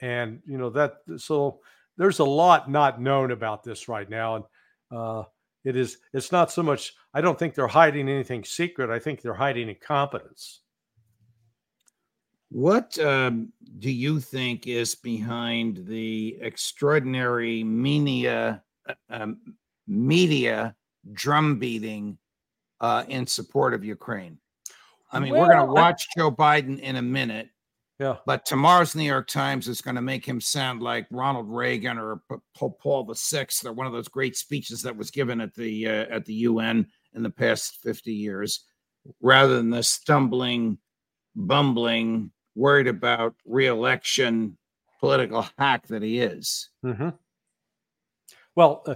And 0.00 0.42
you 0.46 0.58
know 0.58 0.70
that. 0.70 0.96
So 1.16 1.60
there's 1.96 2.18
a 2.18 2.24
lot 2.24 2.70
not 2.70 3.00
known 3.00 3.30
about 3.30 3.62
this 3.62 3.88
right 3.88 4.10
now, 4.10 4.36
and 4.36 4.44
uh, 4.90 5.24
it 5.64 5.76
is. 5.76 5.98
It's 6.12 6.30
not 6.32 6.50
so 6.50 6.62
much. 6.62 6.94
I 7.12 7.20
don't 7.20 7.38
think 7.38 7.54
they're 7.54 7.66
hiding 7.66 8.08
anything 8.08 8.44
secret. 8.44 8.90
I 8.90 8.98
think 8.98 9.20
they're 9.20 9.34
hiding 9.34 9.68
incompetence. 9.68 10.60
What 12.50 12.96
um, 13.00 13.52
do 13.80 13.90
you 13.90 14.20
think 14.20 14.66
is 14.68 14.94
behind 14.94 15.84
the 15.86 16.38
extraordinary 16.40 17.64
media 17.64 18.62
uh, 18.88 18.94
um, 19.10 19.38
media 19.88 20.76
drum 21.12 21.58
beating 21.58 22.16
uh, 22.80 23.04
in 23.08 23.26
support 23.26 23.74
of 23.74 23.84
Ukraine? 23.84 24.38
I 25.10 25.18
mean, 25.18 25.32
we're 25.32 25.46
going 25.46 25.58
to 25.58 25.64
Well, 25.64 25.78
I- 25.78 25.80
watch 25.90 26.06
Joe 26.16 26.30
Biden 26.30 26.78
in 26.78 26.96
a 26.96 27.02
minute, 27.02 27.48
Yeah. 27.98 28.16
but 28.26 28.44
tomorrow's 28.44 28.94
New 28.94 29.04
York 29.04 29.26
Times 29.26 29.68
is 29.68 29.80
going 29.80 29.94
to 29.94 30.02
make 30.02 30.24
him 30.24 30.38
sound 30.40 30.82
like 30.82 31.06
Ronald 31.10 31.48
Reagan 31.48 31.96
or 31.96 32.20
Pope 32.54 32.78
Paul 32.80 33.04
the 33.04 33.14
Sixth 33.14 33.64
or 33.64 33.72
one 33.72 33.86
of 33.86 33.92
those 33.94 34.08
great 34.08 34.36
speeches 34.36 34.82
that 34.82 34.96
was 34.96 35.10
given 35.10 35.40
at 35.40 35.54
the 35.54 35.88
uh, 35.88 36.06
at 36.10 36.26
the 36.26 36.34
UN 36.34 36.86
in 37.14 37.22
the 37.22 37.30
past 37.30 37.78
fifty 37.82 38.12
years, 38.12 38.64
rather 39.22 39.56
than 39.56 39.70
the 39.70 39.82
stumbling, 39.82 40.76
bumbling, 41.34 42.32
worried 42.54 42.86
about 42.86 43.34
reelection 43.46 44.58
political 45.00 45.46
hack 45.58 45.86
that 45.86 46.02
he 46.02 46.20
is. 46.20 46.68
hmm 46.82 47.08
Well, 48.54 48.82
uh, 48.86 48.94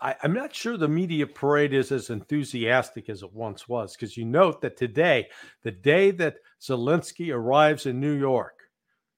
I, 0.00 0.14
I'm 0.22 0.32
not 0.32 0.54
sure 0.54 0.76
the 0.76 0.88
media 0.88 1.26
parade 1.26 1.74
is 1.74 1.92
as 1.92 2.10
enthusiastic 2.10 3.08
as 3.08 3.22
it 3.22 3.32
once 3.32 3.68
was, 3.68 3.94
because 3.94 4.16
you 4.16 4.24
note 4.24 4.60
that 4.62 4.76
today, 4.76 5.28
the 5.62 5.70
day 5.70 6.10
that 6.12 6.36
Zelensky 6.60 7.34
arrives 7.34 7.86
in 7.86 8.00
New 8.00 8.12
York, 8.12 8.60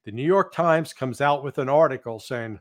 the 0.04 0.12
New 0.12 0.26
York 0.26 0.52
Times 0.52 0.92
comes 0.92 1.20
out 1.20 1.42
with 1.42 1.58
an 1.58 1.68
article 1.68 2.18
saying, 2.18 2.60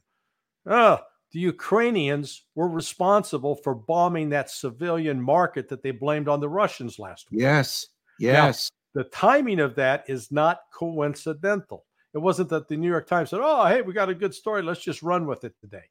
oh, 0.66 1.00
the 1.32 1.40
Ukrainians 1.40 2.44
were 2.56 2.70
responsible 2.70 3.56
for 3.56 3.74
bombing 3.74 4.30
that 4.30 4.50
civilian 4.50 5.22
market 5.22 5.68
that 5.70 5.82
they 5.82 5.92
blamed 5.92 6.28
on 6.28 6.40
the 6.40 6.50
Russians 6.50 7.00
last 7.00 7.32
week 7.32 7.42
Yes, 7.42 7.88
yes. 8.34 8.70
the 8.94 9.06
timing 9.06 9.60
of 9.60 9.76
that 9.76 10.06
is 10.08 10.32
not 10.32 10.60
coincidental. 10.74 11.86
It 12.14 12.20
wasn't 12.20 12.50
that 12.50 12.68
the 12.68 12.78
New 12.78 12.88
York 12.88 13.08
Times 13.08 13.32
said, 13.32 13.40
"Oh, 13.42 13.66
hey, 13.66 13.82
we 13.82 13.94
got 13.94 14.10
a 14.10 14.16
good 14.16 14.36
story. 14.36 14.62
Let's 14.62 14.84
just 14.84 15.02
run 15.02 15.26
with 15.26 15.44
it 15.44 15.56
today." 15.60 15.86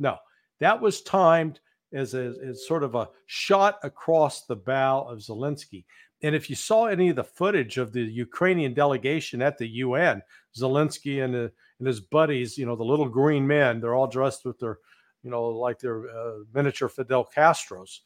No, 0.00 0.16
that 0.58 0.80
was 0.80 1.02
timed 1.02 1.60
as 1.92 2.14
a, 2.14 2.34
as 2.44 2.66
sort 2.66 2.82
of 2.82 2.94
a 2.94 3.08
shot 3.26 3.78
across 3.82 4.44
the 4.44 4.56
bow 4.56 5.02
of 5.02 5.18
Zelensky. 5.18 5.84
And 6.22 6.34
if 6.34 6.50
you 6.50 6.56
saw 6.56 6.86
any 6.86 7.10
of 7.10 7.16
the 7.16 7.24
footage 7.24 7.78
of 7.78 7.92
the 7.92 8.02
Ukrainian 8.02 8.74
delegation 8.74 9.40
at 9.40 9.56
the 9.56 9.68
UN, 9.68 10.22
Zelensky 10.56 11.24
and, 11.24 11.34
uh, 11.34 11.48
and 11.78 11.86
his 11.86 12.00
buddies, 12.00 12.58
you 12.58 12.66
know, 12.66 12.74
the 12.74 12.84
little 12.84 13.08
green 13.08 13.46
men, 13.46 13.80
they're 13.80 13.94
all 13.94 14.08
dressed 14.08 14.44
with 14.44 14.58
their, 14.58 14.78
you 15.22 15.30
know, 15.30 15.44
like 15.44 15.78
their 15.78 16.10
uh, 16.10 16.38
miniature 16.52 16.88
Fidel 16.88 17.28
Castros. 17.36 18.00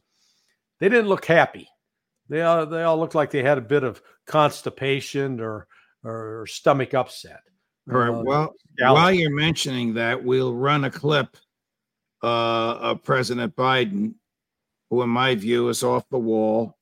They 0.78 0.88
didn't 0.88 1.08
look 1.08 1.24
happy 1.24 1.68
they 2.32 2.42
all 2.42 2.66
they 2.66 2.82
all 2.82 2.98
looked 2.98 3.14
like 3.14 3.30
they 3.30 3.42
had 3.42 3.58
a 3.58 3.62
bit 3.62 3.84
of 3.84 4.02
constipation 4.26 5.38
or 5.38 5.66
or 6.02 6.46
stomach 6.46 6.94
upset. 6.94 7.40
All 7.90 7.98
right. 7.98 8.08
Uh, 8.08 8.22
Well, 8.24 8.54
while 8.78 9.12
you're 9.12 9.30
mentioning 9.30 9.94
that, 9.94 10.24
we'll 10.24 10.54
run 10.54 10.84
a 10.84 10.90
clip 10.90 11.36
uh, 12.22 12.78
of 12.80 13.02
President 13.02 13.56
Biden, 13.56 14.14
who, 14.90 15.02
in 15.02 15.08
my 15.08 15.34
view, 15.34 15.68
is 15.68 15.82
off 15.82 16.08
the 16.10 16.18
wall, 16.18 16.76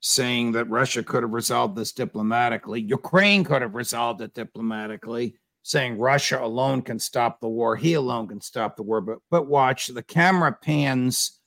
saying 0.00 0.52
that 0.52 0.70
Russia 0.70 1.02
could 1.02 1.22
have 1.22 1.32
resolved 1.32 1.76
this 1.76 1.92
diplomatically. 1.92 2.80
Ukraine 2.80 3.44
could 3.44 3.62
have 3.62 3.74
resolved 3.74 4.20
it 4.20 4.34
diplomatically, 4.34 5.36
saying 5.62 5.98
Russia 5.98 6.42
alone 6.42 6.82
can 6.82 6.98
stop 6.98 7.40
the 7.40 7.48
war. 7.48 7.76
He 7.76 7.94
alone 7.94 8.28
can 8.28 8.40
stop 8.40 8.76
the 8.76 8.82
war. 8.82 9.00
But 9.00 9.18
but 9.30 9.46
watch 9.46 9.88
the 9.88 10.02
camera 10.02 10.52
pans 10.52 11.40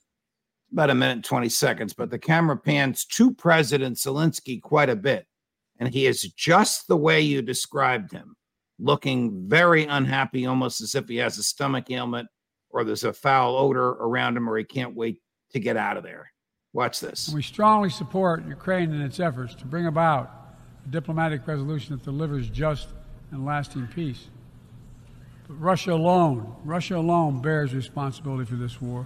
about 0.71 0.89
a 0.89 0.95
minute 0.95 1.13
and 1.13 1.23
20 1.23 1.49
seconds, 1.49 1.93
but 1.93 2.09
the 2.09 2.19
camera 2.19 2.57
pans 2.57 3.05
to 3.05 3.31
President 3.33 3.95
Zelensky 3.95 4.59
quite 4.59 4.89
a 4.89 4.95
bit. 4.95 5.27
And 5.79 5.93
he 5.93 6.07
is 6.07 6.23
just 6.33 6.87
the 6.87 6.97
way 6.97 7.21
you 7.21 7.41
described 7.41 8.11
him 8.11 8.35
looking 8.79 9.47
very 9.47 9.85
unhappy, 9.85 10.45
almost 10.45 10.81
as 10.81 10.95
if 10.95 11.07
he 11.07 11.17
has 11.17 11.37
a 11.37 11.43
stomach 11.43 11.89
ailment 11.91 12.27
or 12.73 12.83
there's 12.83 13.03
a 13.03 13.13
foul 13.13 13.55
odor 13.55 13.89
around 13.89 14.35
him 14.35 14.49
or 14.49 14.57
he 14.57 14.63
can't 14.63 14.95
wait 14.95 15.21
to 15.51 15.59
get 15.59 15.77
out 15.77 15.95
of 15.95 16.03
there. 16.03 16.31
Watch 16.73 16.99
this. 16.99 17.31
We 17.33 17.43
strongly 17.43 17.91
support 17.91 18.45
Ukraine 18.47 18.91
in 18.91 19.01
its 19.01 19.19
efforts 19.19 19.53
to 19.55 19.65
bring 19.65 19.85
about 19.85 20.31
a 20.83 20.89
diplomatic 20.89 21.47
resolution 21.47 21.95
that 21.95 22.03
delivers 22.03 22.49
just 22.49 22.89
and 23.31 23.45
lasting 23.45 23.87
peace. 23.87 24.27
But 25.47 25.61
Russia 25.61 25.93
alone, 25.93 26.55
Russia 26.63 26.97
alone 26.97 27.41
bears 27.41 27.75
responsibility 27.75 28.45
for 28.45 28.55
this 28.55 28.81
war. 28.81 29.05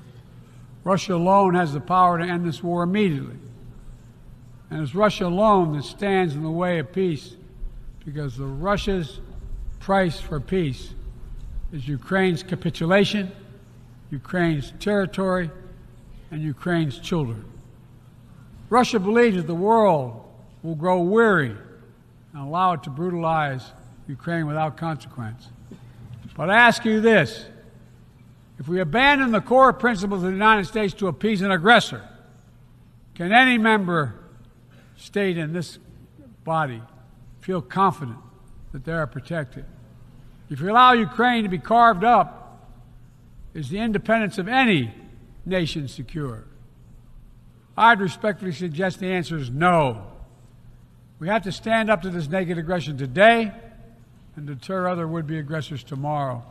Russia 0.85 1.15
alone 1.15 1.55
has 1.55 1.73
the 1.73 1.81
power 1.81 2.17
to 2.17 2.23
end 2.23 2.47
this 2.47 2.63
war 2.63 2.83
immediately. 2.83 3.35
And 4.69 4.81
it's 4.81 4.95
Russia 4.95 5.25
alone 5.25 5.75
that 5.75 5.83
stands 5.83 6.35
in 6.35 6.43
the 6.43 6.49
way 6.49 6.79
of 6.79 6.93
peace 6.93 7.35
because 8.05 8.37
the 8.37 8.45
Russia's 8.45 9.19
price 9.79 10.19
for 10.19 10.39
peace 10.39 10.93
is 11.73 11.87
Ukraine's 11.87 12.43
capitulation, 12.43 13.31
Ukraine's 14.11 14.73
territory, 14.79 15.49
and 16.31 16.41
Ukraine's 16.41 16.99
children. 16.99 17.45
Russia 18.69 18.99
believes 18.99 19.37
that 19.37 19.47
the 19.47 19.55
world 19.55 20.23
will 20.61 20.75
grow 20.75 21.01
weary 21.01 21.55
and 22.33 22.41
allow 22.41 22.73
it 22.73 22.83
to 22.83 22.89
brutalize 22.89 23.71
Ukraine 24.07 24.45
without 24.45 24.77
consequence. 24.77 25.47
But 26.35 26.49
I 26.49 26.57
ask 26.57 26.85
you 26.85 27.01
this 27.01 27.45
If 28.59 28.67
we 28.67 28.79
abandon 28.79 29.31
the 29.31 29.41
core 29.41 29.73
principles 29.73 30.23
of 30.23 30.27
the 30.27 30.33
United 30.33 30.65
States 30.65 30.93
to 30.95 31.07
appease 31.07 31.41
an 31.41 31.51
aggressor, 31.51 32.07
can 33.15 33.31
any 33.31 33.57
member 33.57 34.15
state 34.95 35.37
in 35.37 35.53
this 35.53 35.79
body 36.43 36.81
feel 37.41 37.61
confident 37.61 38.17
that 38.71 38.85
they 38.85 38.91
are 38.91 39.07
protected? 39.07 39.65
If 40.49 40.61
you 40.61 40.69
allow 40.69 40.93
Ukraine 40.93 41.43
to 41.43 41.49
be 41.49 41.57
carved 41.57 42.03
up, 42.03 42.36
is 43.57 43.69
the 43.69 43.79
independence 43.79 44.37
of 44.37 44.47
any 44.47 44.93
nation 45.43 45.87
secure? 45.87 46.43
I'd 47.75 47.99
respectfully 47.99 48.51
suggest 48.51 48.99
the 48.99 49.07
answer 49.07 49.35
is 49.35 49.49
no. 49.49 50.11
We 51.17 51.27
have 51.27 51.41
to 51.41 51.51
stand 51.51 51.89
up 51.89 52.03
to 52.03 52.11
this 52.11 52.27
naked 52.27 52.59
aggression 52.59 52.99
today 52.99 53.51
and 54.35 54.45
deter 54.45 54.87
other 54.87 55.07
would 55.07 55.25
be 55.25 55.39
aggressors 55.39 55.83
tomorrow. 55.83 56.43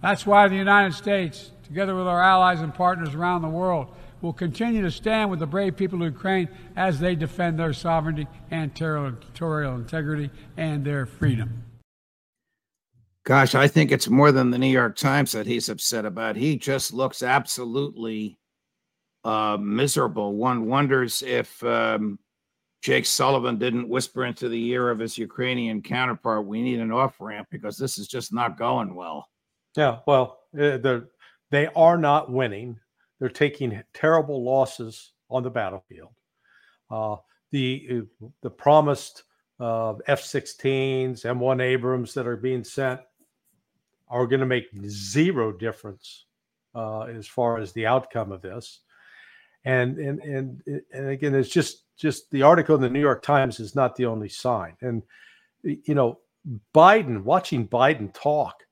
That's 0.00 0.24
why 0.24 0.48
the 0.48 0.56
United 0.56 0.94
States, 0.94 1.50
together 1.64 1.94
with 1.94 2.06
our 2.06 2.22
allies 2.22 2.62
and 2.62 2.74
partners 2.74 3.14
around 3.14 3.42
the 3.42 3.48
world, 3.50 3.94
will 4.22 4.32
continue 4.32 4.80
to 4.80 4.90
stand 4.90 5.30
with 5.30 5.38
the 5.38 5.46
brave 5.46 5.76
people 5.76 5.98
of 6.02 6.14
Ukraine 6.14 6.48
as 6.76 6.98
they 6.98 7.14
defend 7.14 7.58
their 7.58 7.74
sovereignty 7.74 8.26
and 8.50 8.74
territorial 8.74 9.74
integrity 9.74 10.30
and 10.56 10.82
their 10.82 11.04
freedom. 11.04 11.64
Gosh, 13.30 13.54
I 13.54 13.68
think 13.68 13.92
it's 13.92 14.08
more 14.08 14.32
than 14.32 14.50
the 14.50 14.58
New 14.58 14.66
York 14.66 14.96
Times 14.96 15.30
that 15.30 15.46
he's 15.46 15.68
upset 15.68 16.04
about. 16.04 16.34
He 16.34 16.56
just 16.56 16.92
looks 16.92 17.22
absolutely 17.22 18.40
uh, 19.22 19.56
miserable. 19.56 20.34
One 20.34 20.66
wonders 20.66 21.22
if 21.22 21.62
um, 21.62 22.18
Jake 22.82 23.06
Sullivan 23.06 23.56
didn't 23.56 23.88
whisper 23.88 24.24
into 24.24 24.48
the 24.48 24.66
ear 24.70 24.90
of 24.90 24.98
his 24.98 25.16
Ukrainian 25.16 25.80
counterpart, 25.80 26.44
"We 26.44 26.60
need 26.60 26.80
an 26.80 26.90
off 26.90 27.20
ramp 27.20 27.46
because 27.52 27.78
this 27.78 27.98
is 27.98 28.08
just 28.08 28.34
not 28.34 28.58
going 28.58 28.96
well." 28.96 29.28
Yeah, 29.76 30.00
well, 30.08 30.40
uh, 30.60 30.78
they 31.52 31.68
are 31.76 31.98
not 31.98 32.32
winning. 32.32 32.80
They're 33.20 33.28
taking 33.28 33.80
terrible 33.94 34.42
losses 34.42 35.12
on 35.28 35.44
the 35.44 35.50
battlefield. 35.50 36.10
Uh, 36.90 37.14
the 37.52 37.86
uh, 37.92 38.26
the 38.42 38.50
promised 38.50 39.22
uh, 39.60 39.94
F-16s, 40.08 41.24
M1 41.24 41.62
Abrams 41.62 42.12
that 42.14 42.26
are 42.26 42.36
being 42.36 42.64
sent 42.64 42.98
are 44.10 44.26
going 44.26 44.40
to 44.40 44.46
make 44.46 44.66
zero 44.86 45.52
difference 45.52 46.26
uh, 46.74 47.02
as 47.02 47.26
far 47.26 47.58
as 47.58 47.72
the 47.72 47.86
outcome 47.86 48.32
of 48.32 48.42
this. 48.42 48.80
And 49.64 49.98
and 49.98 50.20
and 50.20 50.62
and 50.92 51.08
again, 51.08 51.34
it's 51.34 51.48
just 51.48 51.84
just 51.96 52.30
the 52.30 52.42
article 52.42 52.74
in 52.74 52.80
the 52.80 52.88
New 52.88 53.00
York 53.00 53.22
Times 53.22 53.60
is 53.60 53.74
not 53.74 53.94
the 53.94 54.06
only 54.06 54.28
sign. 54.28 54.74
And 54.80 55.02
you 55.62 55.94
know, 55.94 56.18
Biden 56.74 57.22
watching 57.22 57.68
Biden 57.68 58.12
talk, 58.14 58.64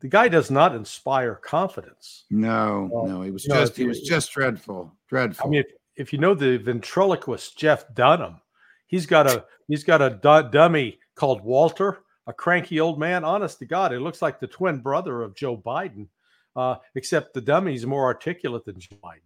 the 0.00 0.08
guy 0.08 0.28
does 0.28 0.50
not 0.50 0.74
inspire 0.74 1.34
confidence. 1.34 2.24
No, 2.30 2.90
uh, 2.94 3.08
no, 3.08 3.22
he 3.22 3.32
was 3.32 3.44
just 3.44 3.76
know, 3.76 3.82
he 3.82 3.88
was 3.88 4.02
just 4.02 4.30
dreadful, 4.32 4.92
dreadful. 5.08 5.46
I 5.46 5.50
mean, 5.50 5.60
if, 5.60 5.66
if, 5.96 6.12
you 6.12 6.20
know 6.20 6.34
the 6.34 6.58
ventriloquist 6.58 7.58
Jeff 7.58 7.92
Dunham, 7.94 8.40
he's 8.86 9.06
got 9.06 9.26
a 9.26 9.44
he's 9.66 9.82
got 9.82 10.00
a 10.00 10.10
d- 10.10 10.48
dummy 10.52 11.00
called 11.16 11.42
Walter, 11.42 12.04
a 12.26 12.32
cranky 12.32 12.80
old 12.80 12.98
man. 12.98 13.24
Honest 13.24 13.58
to 13.60 13.66
God, 13.66 13.92
it 13.92 14.00
looks 14.00 14.22
like 14.22 14.40
the 14.40 14.46
twin 14.46 14.78
brother 14.80 15.22
of 15.22 15.34
Joe 15.34 15.56
Biden, 15.56 16.08
uh, 16.54 16.76
except 16.94 17.34
the 17.34 17.40
dummy's 17.40 17.86
more 17.86 18.04
articulate 18.04 18.64
than 18.64 18.80
Joe 18.80 18.96
Biden. 19.02 19.20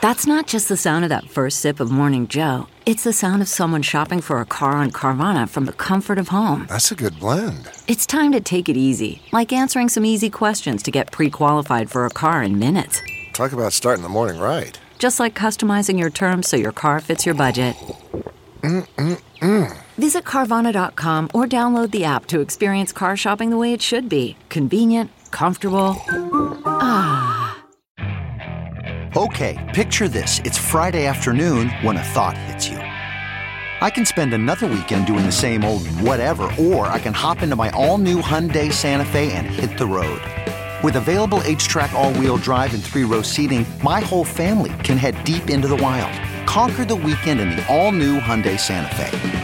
That's 0.00 0.26
not 0.26 0.46
just 0.46 0.68
the 0.68 0.76
sound 0.76 1.06
of 1.06 1.08
that 1.08 1.30
first 1.30 1.60
sip 1.60 1.80
of 1.80 1.90
Morning 1.90 2.28
Joe. 2.28 2.66
It's 2.84 3.04
the 3.04 3.12
sound 3.14 3.40
of 3.40 3.48
someone 3.48 3.80
shopping 3.80 4.20
for 4.20 4.38
a 4.38 4.44
car 4.44 4.72
on 4.72 4.90
Carvana 4.90 5.48
from 5.48 5.64
the 5.64 5.72
comfort 5.72 6.18
of 6.18 6.28
home. 6.28 6.66
That's 6.68 6.92
a 6.92 6.94
good 6.94 7.18
blend. 7.18 7.70
It's 7.88 8.04
time 8.04 8.30
to 8.32 8.40
take 8.42 8.68
it 8.68 8.76
easy, 8.76 9.22
like 9.32 9.50
answering 9.50 9.88
some 9.88 10.04
easy 10.04 10.28
questions 10.28 10.82
to 10.82 10.90
get 10.90 11.10
pre 11.10 11.30
qualified 11.30 11.90
for 11.90 12.04
a 12.04 12.10
car 12.10 12.42
in 12.42 12.58
minutes. 12.58 13.00
Talk 13.32 13.52
about 13.52 13.72
starting 13.72 14.02
the 14.02 14.10
morning 14.10 14.38
right. 14.42 14.78
Just 14.98 15.18
like 15.18 15.34
customizing 15.34 15.98
your 15.98 16.10
terms 16.10 16.50
so 16.50 16.58
your 16.58 16.72
car 16.72 17.00
fits 17.00 17.24
your 17.24 17.34
budget. 17.34 17.74
Mm-mm-mm. 18.60 19.83
Visit 19.96 20.24
Carvana.com 20.24 21.30
or 21.34 21.46
download 21.46 21.90
the 21.90 22.04
app 22.04 22.26
to 22.26 22.40
experience 22.40 22.92
car 22.92 23.16
shopping 23.16 23.50
the 23.50 23.56
way 23.56 23.72
it 23.72 23.80
should 23.82 24.08
be 24.08 24.36
convenient, 24.48 25.10
comfortable. 25.30 25.94
Ah. 26.66 27.62
Okay, 29.16 29.70
picture 29.74 30.08
this. 30.08 30.40
It's 30.40 30.58
Friday 30.58 31.06
afternoon 31.06 31.68
when 31.82 31.96
a 31.96 32.02
thought 32.02 32.36
hits 32.36 32.68
you. 32.68 32.78
I 32.78 33.88
can 33.90 34.04
spend 34.04 34.34
another 34.34 34.66
weekend 34.66 35.06
doing 35.06 35.24
the 35.24 35.30
same 35.30 35.64
old 35.64 35.86
whatever, 36.00 36.50
or 36.58 36.88
I 36.88 36.98
can 36.98 37.12
hop 37.12 37.42
into 37.42 37.54
my 37.54 37.70
all 37.70 37.98
new 37.98 38.20
Hyundai 38.20 38.72
Santa 38.72 39.04
Fe 39.04 39.30
and 39.32 39.46
hit 39.46 39.78
the 39.78 39.86
road. 39.86 40.20
With 40.82 40.96
available 40.96 41.38
HTRAC, 41.40 41.92
all 41.92 42.12
wheel 42.14 42.36
drive, 42.38 42.74
and 42.74 42.82
three 42.82 43.04
row 43.04 43.22
seating, 43.22 43.64
my 43.82 44.00
whole 44.00 44.24
family 44.24 44.72
can 44.82 44.98
head 44.98 45.22
deep 45.24 45.50
into 45.50 45.68
the 45.68 45.76
wild. 45.76 46.12
Conquer 46.46 46.84
the 46.84 46.96
weekend 46.96 47.40
in 47.40 47.50
the 47.50 47.64
all 47.68 47.92
new 47.92 48.18
Hyundai 48.18 48.58
Santa 48.58 48.94
Fe. 48.96 49.43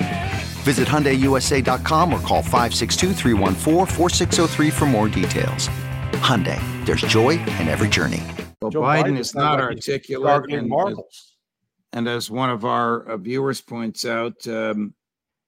Visit 0.60 0.86
HyundaiUSA.com 0.86 2.12
or 2.12 2.20
call 2.20 2.42
562 2.42 3.14
for 4.70 4.86
more 4.86 5.08
details. 5.08 5.68
Hyundai, 6.20 6.60
there's 6.84 7.00
joy 7.02 7.30
in 7.30 7.68
every 7.68 7.88
journey. 7.88 8.22
Well, 8.60 8.70
Joe 8.70 8.82
Biden, 8.82 9.04
Biden 9.04 9.18
is 9.18 9.34
not 9.34 9.60
articulate. 9.60 10.52
And, 10.52 10.70
and, 11.92 12.08
as 12.08 12.30
one 12.30 12.50
of 12.50 12.66
our 12.66 13.08
uh, 13.08 13.16
viewers 13.16 13.62
points 13.62 14.04
out, 14.04 14.46
um, 14.46 14.94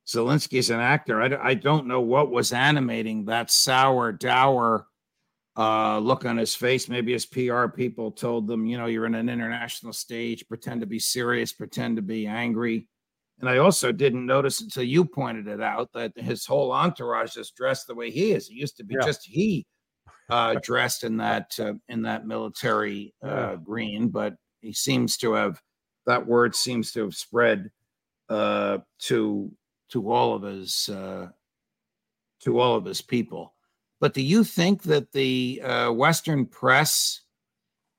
Zelensky 0.06 0.58
is 0.58 0.70
an 0.70 0.80
actor. 0.80 1.20
I, 1.20 1.50
I 1.50 1.54
don't 1.54 1.86
know 1.86 2.00
what 2.00 2.30
was 2.30 2.52
animating 2.52 3.26
that 3.26 3.50
sour, 3.50 4.12
dour 4.12 4.86
uh, 5.56 5.98
look 5.98 6.24
on 6.24 6.36
his 6.38 6.54
face. 6.54 6.88
Maybe 6.88 7.12
his 7.12 7.26
PR 7.26 7.66
people 7.66 8.10
told 8.12 8.46
them, 8.46 8.66
you 8.66 8.78
know, 8.78 8.86
you're 8.86 9.06
in 9.06 9.14
an 9.14 9.28
international 9.28 9.92
stage, 9.92 10.48
pretend 10.48 10.80
to 10.80 10.86
be 10.86 10.98
serious, 10.98 11.52
pretend 11.52 11.96
to 11.96 12.02
be 12.02 12.26
angry. 12.26 12.88
And 13.42 13.50
I 13.50 13.58
also 13.58 13.90
didn't 13.90 14.24
notice 14.24 14.60
until 14.60 14.84
you 14.84 15.04
pointed 15.04 15.48
it 15.48 15.60
out 15.60 15.92
that 15.94 16.12
his 16.16 16.46
whole 16.46 16.70
entourage 16.70 17.36
is 17.36 17.50
dressed 17.50 17.88
the 17.88 17.94
way 17.94 18.08
he 18.08 18.30
is. 18.30 18.48
It 18.48 18.54
used 18.54 18.76
to 18.76 18.84
be 18.84 18.94
yeah. 18.94 19.04
just 19.04 19.26
he 19.26 19.66
uh, 20.30 20.54
dressed 20.62 21.02
in 21.02 21.16
that 21.16 21.50
uh, 21.58 21.74
in 21.88 22.02
that 22.02 22.24
military 22.24 23.12
uh, 23.20 23.56
green, 23.56 24.10
but 24.10 24.34
he 24.60 24.72
seems 24.72 25.16
to 25.18 25.32
have 25.32 25.60
that 26.06 26.24
word 26.24 26.54
seems 26.54 26.92
to 26.92 27.00
have 27.02 27.14
spread 27.14 27.68
uh, 28.28 28.78
to 29.00 29.50
to 29.90 30.08
all 30.08 30.34
of 30.36 30.44
his 30.44 30.88
uh, 30.88 31.26
to 32.44 32.60
all 32.60 32.76
of 32.76 32.84
his 32.84 33.02
people. 33.02 33.54
But 34.00 34.14
do 34.14 34.22
you 34.22 34.44
think 34.44 34.84
that 34.84 35.10
the 35.10 35.60
uh, 35.64 35.90
Western 35.90 36.46
press 36.46 37.22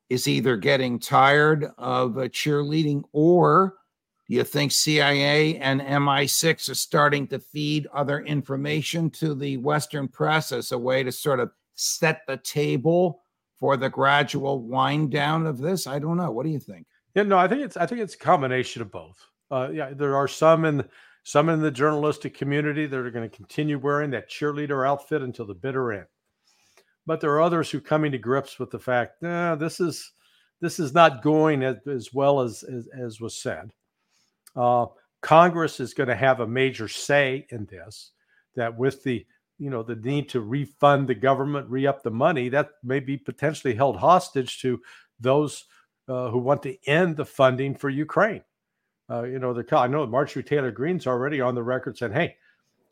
is 0.10 0.26
either 0.26 0.56
getting 0.56 1.00
tired 1.00 1.66
of 1.78 2.12
cheerleading, 2.14 3.04
or 3.12 3.76
do 4.28 4.36
you 4.36 4.44
think 4.44 4.72
CIA 4.72 5.58
and 5.58 5.82
MI6 5.82 6.70
are 6.70 6.76
starting 6.76 7.28
to 7.28 7.40
feed 7.40 7.88
other 7.94 8.22
information 8.22 9.10
to 9.12 9.36
the 9.36 9.58
Western 9.58 10.08
press 10.08 10.52
as 10.52 10.72
a 10.72 10.78
way 10.78 11.04
to 11.04 11.12
sort 11.12 11.42
of 11.42 11.52
set 11.76 12.22
the 12.28 12.38
table 12.38 13.24
for 13.60 13.76
the 13.76 13.90
gradual 13.90 14.62
wind 14.62 15.12
down 15.12 15.46
of 15.46 15.58
this? 15.58 15.88
I 15.88 16.00
don't 16.00 16.18
know. 16.18 16.32
What 16.32 16.46
do 16.46 16.52
you 16.52 16.60
think? 16.60 16.88
Yeah, 17.16 17.24
no, 17.24 17.38
I 17.38 17.48
think 17.48 17.62
it's 17.62 17.78
I 17.78 17.86
think 17.86 18.02
it's 18.02 18.16
a 18.16 18.20
combination 18.20 18.82
of 18.82 18.92
both. 18.92 19.18
Uh, 19.52 19.70
yeah, 19.72 19.92
there 19.94 20.16
are 20.16 20.28
some 20.28 20.66
in 20.66 20.84
some 21.24 21.50
in 21.50 21.62
the 21.62 21.72
journalistic 21.72 22.34
community 22.34 22.86
that 22.86 22.98
are 22.98 23.12
going 23.12 23.30
to 23.30 23.36
continue 23.36 23.78
wearing 23.78 24.10
that 24.12 24.30
cheerleader 24.30 24.88
outfit 24.88 25.22
until 25.22 25.46
the 25.46 25.54
bitter 25.54 25.92
end. 25.92 26.08
But 27.06 27.20
there 27.20 27.32
are 27.32 27.42
others 27.42 27.70
who 27.70 27.82
coming 27.82 28.12
to 28.14 28.18
grips 28.18 28.58
with 28.58 28.72
the 28.72 28.80
fact, 28.80 29.22
nah, 29.22 29.56
this 29.56 29.80
is 29.80 30.12
this 30.62 30.80
is 30.80 30.94
not 30.94 31.22
going 31.22 31.62
as, 31.62 31.76
as 31.88 32.14
well 32.14 32.40
as, 32.40 32.64
as, 32.64 32.88
as 32.98 33.20
was 33.20 33.36
said. 33.36 33.74
Uh, 34.56 34.88
Congress 35.22 35.80
is 35.80 35.94
going 35.94 36.10
to 36.10 36.16
have 36.16 36.40
a 36.40 36.48
major 36.48 36.88
say 36.88 37.48
in 37.50 37.66
this. 37.66 38.12
That 38.56 38.78
with 38.78 39.04
the 39.04 39.26
you 39.58 39.70
know 39.70 39.82
the 39.82 39.96
need 39.96 40.30
to 40.30 40.42
refund 40.42 41.08
the 41.08 41.16
government, 41.16 41.70
re 41.70 41.88
up 41.88 42.04
the 42.04 42.12
money, 42.12 42.50
that 42.50 42.72
may 42.84 43.00
be 43.00 43.18
potentially 43.18 43.74
held 43.74 43.98
hostage 43.98 44.60
to 44.62 44.80
those 45.20 45.66
uh, 46.08 46.30
who 46.30 46.40
want 46.40 46.62
to 46.64 46.78
end 46.88 47.18
the 47.18 47.26
funding 47.26 47.76
for 47.76 47.90
Ukraine. 47.90 48.44
Uh, 49.10 49.24
you 49.24 49.40
know, 49.40 49.54
the 49.54 49.66
I 49.78 49.88
know 49.88 50.06
Marjorie 50.06 50.44
Taylor 50.44 50.72
Greene's 50.72 51.08
already 51.08 51.42
on 51.42 51.56
the 51.56 51.64
record 51.64 51.98
saying, 51.98 52.14
"Hey, 52.14 52.36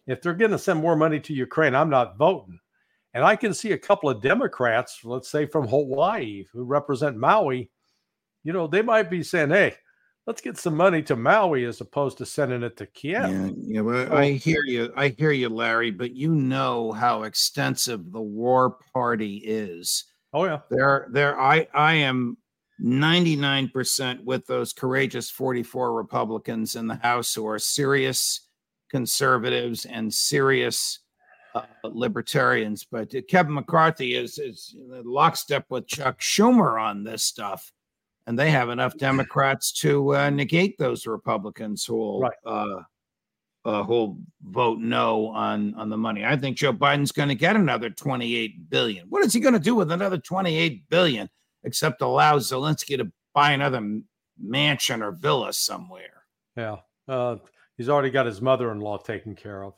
if 0.07 0.21
they're 0.21 0.33
going 0.33 0.51
to 0.51 0.57
send 0.57 0.79
more 0.79 0.95
money 0.95 1.19
to 1.19 1.33
Ukraine, 1.33 1.75
I'm 1.75 1.89
not 1.89 2.17
voting." 2.17 2.59
And 3.13 3.23
I 3.25 3.35
can 3.35 3.53
see 3.53 3.73
a 3.73 3.77
couple 3.77 4.09
of 4.09 4.21
Democrats, 4.21 5.01
let's 5.03 5.29
say 5.29 5.45
from 5.45 5.67
Hawaii, 5.67 6.45
who 6.53 6.63
represent 6.63 7.17
Maui, 7.17 7.69
you 8.43 8.53
know, 8.53 8.67
they 8.67 8.81
might 8.81 9.09
be 9.09 9.23
saying, 9.23 9.49
"Hey, 9.49 9.75
let's 10.27 10.41
get 10.41 10.57
some 10.57 10.75
money 10.75 11.01
to 11.03 11.15
Maui 11.15 11.65
as 11.65 11.81
opposed 11.81 12.17
to 12.19 12.25
sending 12.25 12.63
it 12.63 12.77
to 12.77 12.85
Kiev. 12.85 13.29
Yeah, 13.29 13.49
yeah 13.57 13.81
well, 13.81 14.13
I 14.13 14.31
hear 14.31 14.63
you. 14.65 14.91
I 14.95 15.09
hear 15.09 15.31
you, 15.31 15.49
Larry, 15.49 15.91
but 15.91 16.15
you 16.15 16.35
know 16.35 16.91
how 16.91 17.23
extensive 17.23 18.11
the 18.11 18.21
war 18.21 18.77
party 18.93 19.41
is. 19.43 20.05
Oh 20.33 20.45
yeah. 20.45 20.59
There 20.69 21.07
there 21.11 21.39
I 21.39 21.67
I 21.73 21.95
am 21.95 22.37
99% 22.81 24.23
with 24.23 24.47
those 24.47 24.73
courageous 24.73 25.29
44 25.29 25.93
Republicans 25.93 26.75
in 26.75 26.87
the 26.87 26.95
House 26.95 27.33
who 27.33 27.47
are 27.47 27.59
serious 27.59 28.47
conservatives 28.89 29.85
and 29.85 30.11
serious 30.11 30.99
uh, 31.53 31.63
libertarians. 31.83 32.85
But 32.89 33.13
Kevin 33.27 33.53
McCarthy 33.53 34.15
is 34.15 34.37
is 34.37 34.75
lockstep 35.03 35.65
with 35.69 35.87
Chuck 35.87 36.19
Schumer 36.19 36.81
on 36.81 37.03
this 37.03 37.23
stuff, 37.23 37.71
and 38.27 38.37
they 38.37 38.51
have 38.51 38.69
enough 38.69 38.97
Democrats 38.97 39.71
to 39.81 40.15
uh, 40.15 40.29
negate 40.29 40.77
those 40.77 41.07
Republicans 41.07 41.85
who 41.85 41.95
will 41.95 42.19
Right. 42.21 42.33
uh, 42.45 42.81
uh, 43.63 43.83
who'll 43.83 44.17
vote 44.43 44.79
no 44.79 45.27
on 45.29 45.73
on 45.75 45.89
the 45.89 45.97
money. 45.97 46.25
I 46.25 46.35
think 46.35 46.57
Joe 46.57 46.73
Biden's 46.73 47.11
going 47.11 47.29
to 47.29 47.35
get 47.35 47.55
another 47.55 47.89
twenty 47.89 48.35
eight 48.35 48.69
billion. 48.69 49.07
What 49.09 49.23
is 49.25 49.33
he 49.33 49.39
going 49.39 49.53
to 49.53 49.59
do 49.59 49.75
with 49.75 49.91
another 49.91 50.17
twenty 50.17 50.57
eight 50.57 50.87
billion 50.89 51.29
except 51.63 52.01
allow 52.01 52.37
Zelensky 52.39 52.97
to 52.97 53.11
buy 53.33 53.51
another 53.51 54.01
mansion 54.39 55.03
or 55.03 55.11
villa 55.11 55.53
somewhere? 55.53 56.23
Yeah, 56.57 56.77
uh, 57.07 57.35
he's 57.77 57.87
already 57.89 58.09
got 58.09 58.25
his 58.25 58.41
mother-in-law 58.41 58.97
taken 58.99 59.35
care 59.35 59.63
of. 59.63 59.73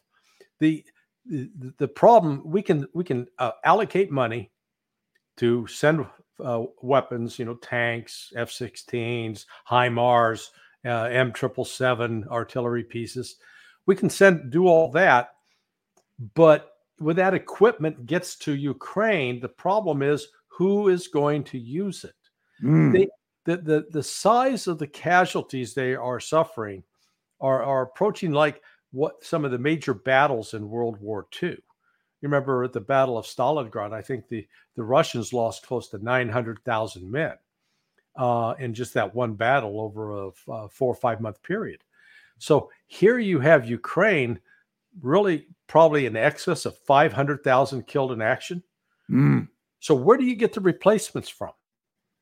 The 0.60 0.86
the, 1.25 1.73
the 1.77 1.88
problem 1.88 2.41
we 2.45 2.62
can 2.62 2.88
we 2.93 3.03
can 3.03 3.27
uh, 3.38 3.51
allocate 3.65 4.12
money 4.12 4.51
to 5.38 5.67
send 5.67 6.06
uh, 6.43 6.63
weapons, 6.82 7.38
you 7.38 7.46
know, 7.46 7.56
tanks, 7.56 8.32
F-16s, 8.36 9.46
HIMARS, 9.69 10.50
uh, 10.86 11.04
M 11.04 11.32
triple 11.32 11.65
seven 11.65 12.26
artillery 12.30 12.84
pieces. 12.84 13.38
We 13.86 13.96
can 13.96 14.10
send 14.10 14.52
do 14.52 14.67
all 14.67 14.91
that, 14.91 15.32
but 16.36 16.72
when 17.00 17.15
that 17.17 17.34
equipment 17.34 18.06
gets 18.06 18.36
to 18.38 18.54
Ukraine, 18.54 19.39
the 19.39 19.50
problem 19.50 20.02
is 20.02 20.28
who 20.48 20.89
is 20.89 21.08
going 21.08 21.43
to 21.46 21.58
use 21.58 22.04
it 22.04 22.13
Mm. 22.63 22.93
they 22.93 23.08
the, 23.46 23.58
the 23.58 23.86
the 23.91 24.04
size 24.04 24.67
of 24.67 24.80
the 24.80 24.88
casualties 24.88 25.74
they 25.74 25.96
are 25.96 26.19
suffering 26.19 26.84
are 27.41 27.63
are 27.63 27.82
approaching 27.82 28.32
like 28.32 28.62
what 28.91 29.24
some 29.24 29.43
of 29.43 29.52
the 29.52 29.58
major 29.58 29.93
battles 29.93 30.54
in 30.54 30.69
World 30.69 31.00
War 31.02 31.28
II. 31.41 31.58
You 32.23 32.29
remember 32.29 32.63
at 32.63 32.71
the 32.71 32.79
Battle 32.79 33.17
of 33.17 33.25
Stalingrad, 33.25 33.91
I 33.91 34.01
think 34.01 34.29
the 34.29 34.47
the 34.77 34.83
Russians 34.83 35.33
lost 35.33 35.67
close 35.67 35.89
to 35.89 35.97
nine 35.97 36.29
hundred 36.29 36.63
thousand 36.63 37.12
men 37.12 37.33
uh, 38.15 38.53
in 38.59 38.73
just 38.73 38.93
that 38.93 39.13
one 39.13 39.33
battle 39.33 39.81
over 39.81 40.29
a 40.47 40.69
four 40.69 40.93
or 40.93 40.95
five 40.95 41.19
month 41.19 41.43
period. 41.43 41.83
So 42.38 42.69
here 42.88 43.19
you 43.19 43.41
have 43.41 43.69
Ukraine, 43.69 44.39
really 45.01 45.47
probably 45.67 46.05
in 46.05 46.15
excess 46.15 46.65
of 46.65 46.77
five 46.77 47.12
hundred 47.12 47.43
thousand 47.43 47.88
killed 47.88 48.13
in 48.13 48.21
action. 48.21 48.63
Mm. 49.12 49.49
So 49.81 49.93
where 49.93 50.17
do 50.17 50.23
you 50.23 50.36
get 50.38 50.53
the 50.53 50.62
replacements 50.62 51.27
from? 51.27 51.51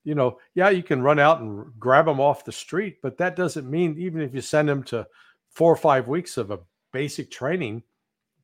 You 0.03 0.15
know, 0.15 0.39
yeah, 0.55 0.71
you 0.71 0.81
can 0.81 1.03
run 1.03 1.19
out 1.19 1.41
and 1.41 1.67
grab 1.77 2.05
them 2.05 2.19
off 2.19 2.43
the 2.43 2.51
street, 2.51 2.97
but 3.03 3.19
that 3.19 3.35
doesn't 3.35 3.69
mean 3.69 3.99
even 3.99 4.21
if 4.21 4.33
you 4.33 4.41
send 4.41 4.67
them 4.67 4.81
to 4.85 5.05
four 5.51 5.71
or 5.71 5.75
five 5.77 6.07
weeks 6.07 6.37
of 6.37 6.49
a 6.49 6.57
basic 6.91 7.29
training, 7.29 7.83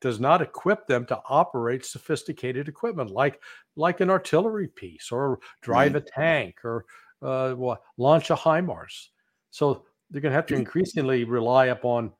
does 0.00 0.20
not 0.20 0.42
equip 0.42 0.86
them 0.86 1.04
to 1.06 1.20
operate 1.28 1.84
sophisticated 1.84 2.68
equipment 2.68 3.10
like 3.10 3.40
like 3.76 4.00
an 4.00 4.10
artillery 4.10 4.68
piece 4.68 5.10
or 5.12 5.38
drive 5.62 5.94
a 5.94 6.00
tank 6.00 6.56
or 6.64 6.84
uh, 7.22 7.54
launch 7.96 8.30
a 8.30 8.36
HIMARS. 8.36 9.08
So 9.50 9.84
they're 10.10 10.20
going 10.22 10.32
to 10.32 10.36
have 10.36 10.46
to 10.46 10.54
increasingly 10.54 11.24
rely 11.24 11.66
upon 11.66 12.12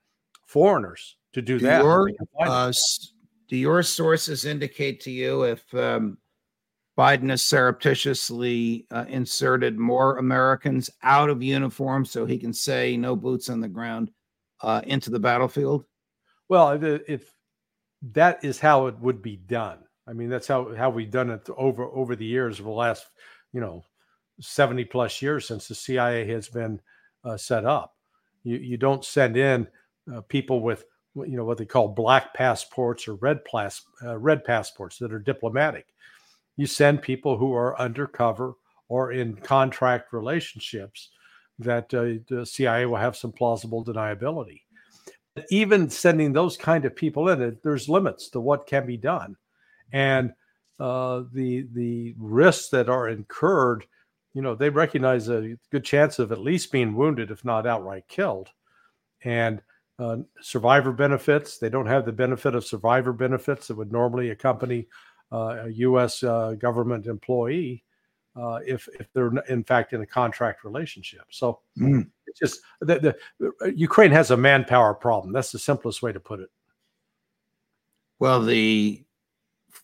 foreigners 0.47 1.17
to 1.35 1.43
do 1.43 1.59
Do 1.59 1.67
that. 1.67 1.83
your, 1.83 2.07
they 2.11 2.17
can 2.17 2.27
find 2.39 2.51
them. 2.51 2.57
uh, 2.69 2.73
do 3.49 3.57
your 3.57 3.83
sources 3.83 4.45
indicate 4.45 5.01
to 5.01 5.11
you 5.11 5.45
if 5.45 5.75
um, 5.75 6.19
Biden 6.99 7.31
has 7.31 7.45
surreptitiously 7.45 8.87
uh, 8.91 9.05
inserted 9.09 9.79
more 9.79 10.19
Americans 10.19 10.91
out 11.03 11.31
of 11.31 11.43
uniform 11.43 12.05
so 12.05 12.27
he 12.27 12.39
can 12.39 12.53
say 12.53 12.97
no 12.97 13.15
boots 13.17 13.49
on 13.49 13.61
the 13.61 13.69
ground 13.69 14.11
uh, 14.63 14.83
into 14.85 15.11
the 15.11 15.21
battlefield? 15.21 15.85
Well, 16.49 16.79
if 16.83 17.31
that 18.13 18.45
is 18.45 18.59
how 18.61 18.87
it 18.87 18.99
would 18.99 19.23
be 19.23 19.37
done, 19.37 19.79
I 20.09 20.15
mean, 20.15 20.31
that's 20.31 20.49
how 20.49 20.75
how 20.75 20.89
we've 20.89 21.11
done 21.11 21.31
it 21.31 21.49
over 21.57 21.85
over 21.85 22.17
the 22.17 22.25
years, 22.25 22.59
of 22.59 22.65
the 22.65 22.71
last 22.71 23.07
you 23.53 23.61
know 23.61 23.85
seventy 24.41 24.85
plus 24.85 25.21
years 25.21 25.47
since 25.47 25.69
the 25.69 25.75
CIA 25.75 26.27
has 26.29 26.49
been 26.49 26.81
uh, 27.25 27.37
set 27.37 27.67
up. 27.67 27.95
You 28.43 28.57
you 28.57 28.79
don't 28.79 29.05
send 29.05 29.37
in 29.37 29.69
uh, 30.13 30.23
people 30.23 30.63
with 30.63 30.85
you 31.15 31.37
know 31.37 31.45
what 31.45 31.59
they 31.59 31.67
call 31.67 31.89
black 31.89 32.33
passports 32.33 33.07
or 33.07 33.17
red 33.17 33.45
pass 33.45 33.83
uh, 34.03 34.17
red 34.17 34.45
passports 34.45 34.99
that 34.99 35.13
are 35.13 35.19
diplomatic. 35.19 35.87
You 36.57 36.67
send 36.67 37.03
people 37.03 37.37
who 37.37 37.55
are 37.55 37.79
undercover 37.79 38.55
or 38.89 39.13
in 39.13 39.37
contract 39.37 40.15
relationships 40.15 41.11
that 41.59 41.93
uh, 41.93 42.23
the 42.35 42.47
CIA 42.47 42.87
will 42.87 42.97
have 42.97 43.17
some 43.17 43.33
plausible 43.33 43.85
deniability 43.85 44.63
even 45.51 45.91
sending 45.91 46.33
those 46.33 46.57
kind 46.57 46.85
of 46.85 46.97
people 46.97 47.29
in, 47.29 47.59
there's 47.63 47.89
limits 47.89 48.31
to 48.31 48.41
what 48.41 48.67
can 48.67 48.87
be 48.87 48.97
done, 48.97 49.37
and 49.93 50.33
uh, 50.81 51.23
the 51.33 51.67
the 51.73 52.15
risks 52.19 52.69
that 52.71 52.89
are 52.89 53.09
incurred. 53.09 53.85
You 54.35 54.43
know, 54.43 54.55
they 54.55 54.71
recognize 54.71 55.29
a 55.29 55.57
good 55.73 55.85
chance 55.85 56.19
of 56.19 56.31
at 56.31 56.41
least 56.41 56.71
being 56.71 56.95
wounded, 56.95 57.31
if 57.31 57.45
not 57.45 57.67
outright 57.67 58.07
killed, 58.09 58.51
and 59.25 59.61
uh, 59.99 60.19
survivor 60.41 60.93
benefits. 60.93 61.59
They 61.59 61.69
don't 61.69 61.87
have 61.87 62.05
the 62.05 62.13
benefit 62.13 62.55
of 62.55 62.65
survivor 62.65 63.13
benefits 63.13 63.69
that 63.69 63.77
would 63.77 63.93
normally 63.93 64.31
accompany 64.31 64.87
uh, 65.33 65.65
a 65.65 65.69
U.S. 65.69 66.23
Uh, 66.23 66.53
government 66.53 67.07
employee 67.07 67.83
uh, 68.39 68.61
if 68.67 68.89
if 69.01 69.13
they're 69.13 69.33
in 69.49 69.65
fact 69.65 69.93
in 69.93 70.01
a 70.03 70.07
contract 70.07 70.65
relationship. 70.65 71.23
So 71.31 71.61
Mm. 71.79 72.09
it's 72.27 72.39
just 72.39 72.61
the, 72.81 73.17
the 73.39 73.73
Ukraine 73.75 74.11
has 74.13 74.31
a 74.31 74.37
manpower 74.37 74.95
problem. 74.95 75.33
That's 75.33 75.53
the 75.53 75.59
simplest 75.59 76.03
way 76.03 76.13
to 76.13 76.21
put 76.21 76.41
it. 76.41 76.51
Well, 78.19 78.43
the 78.43 79.05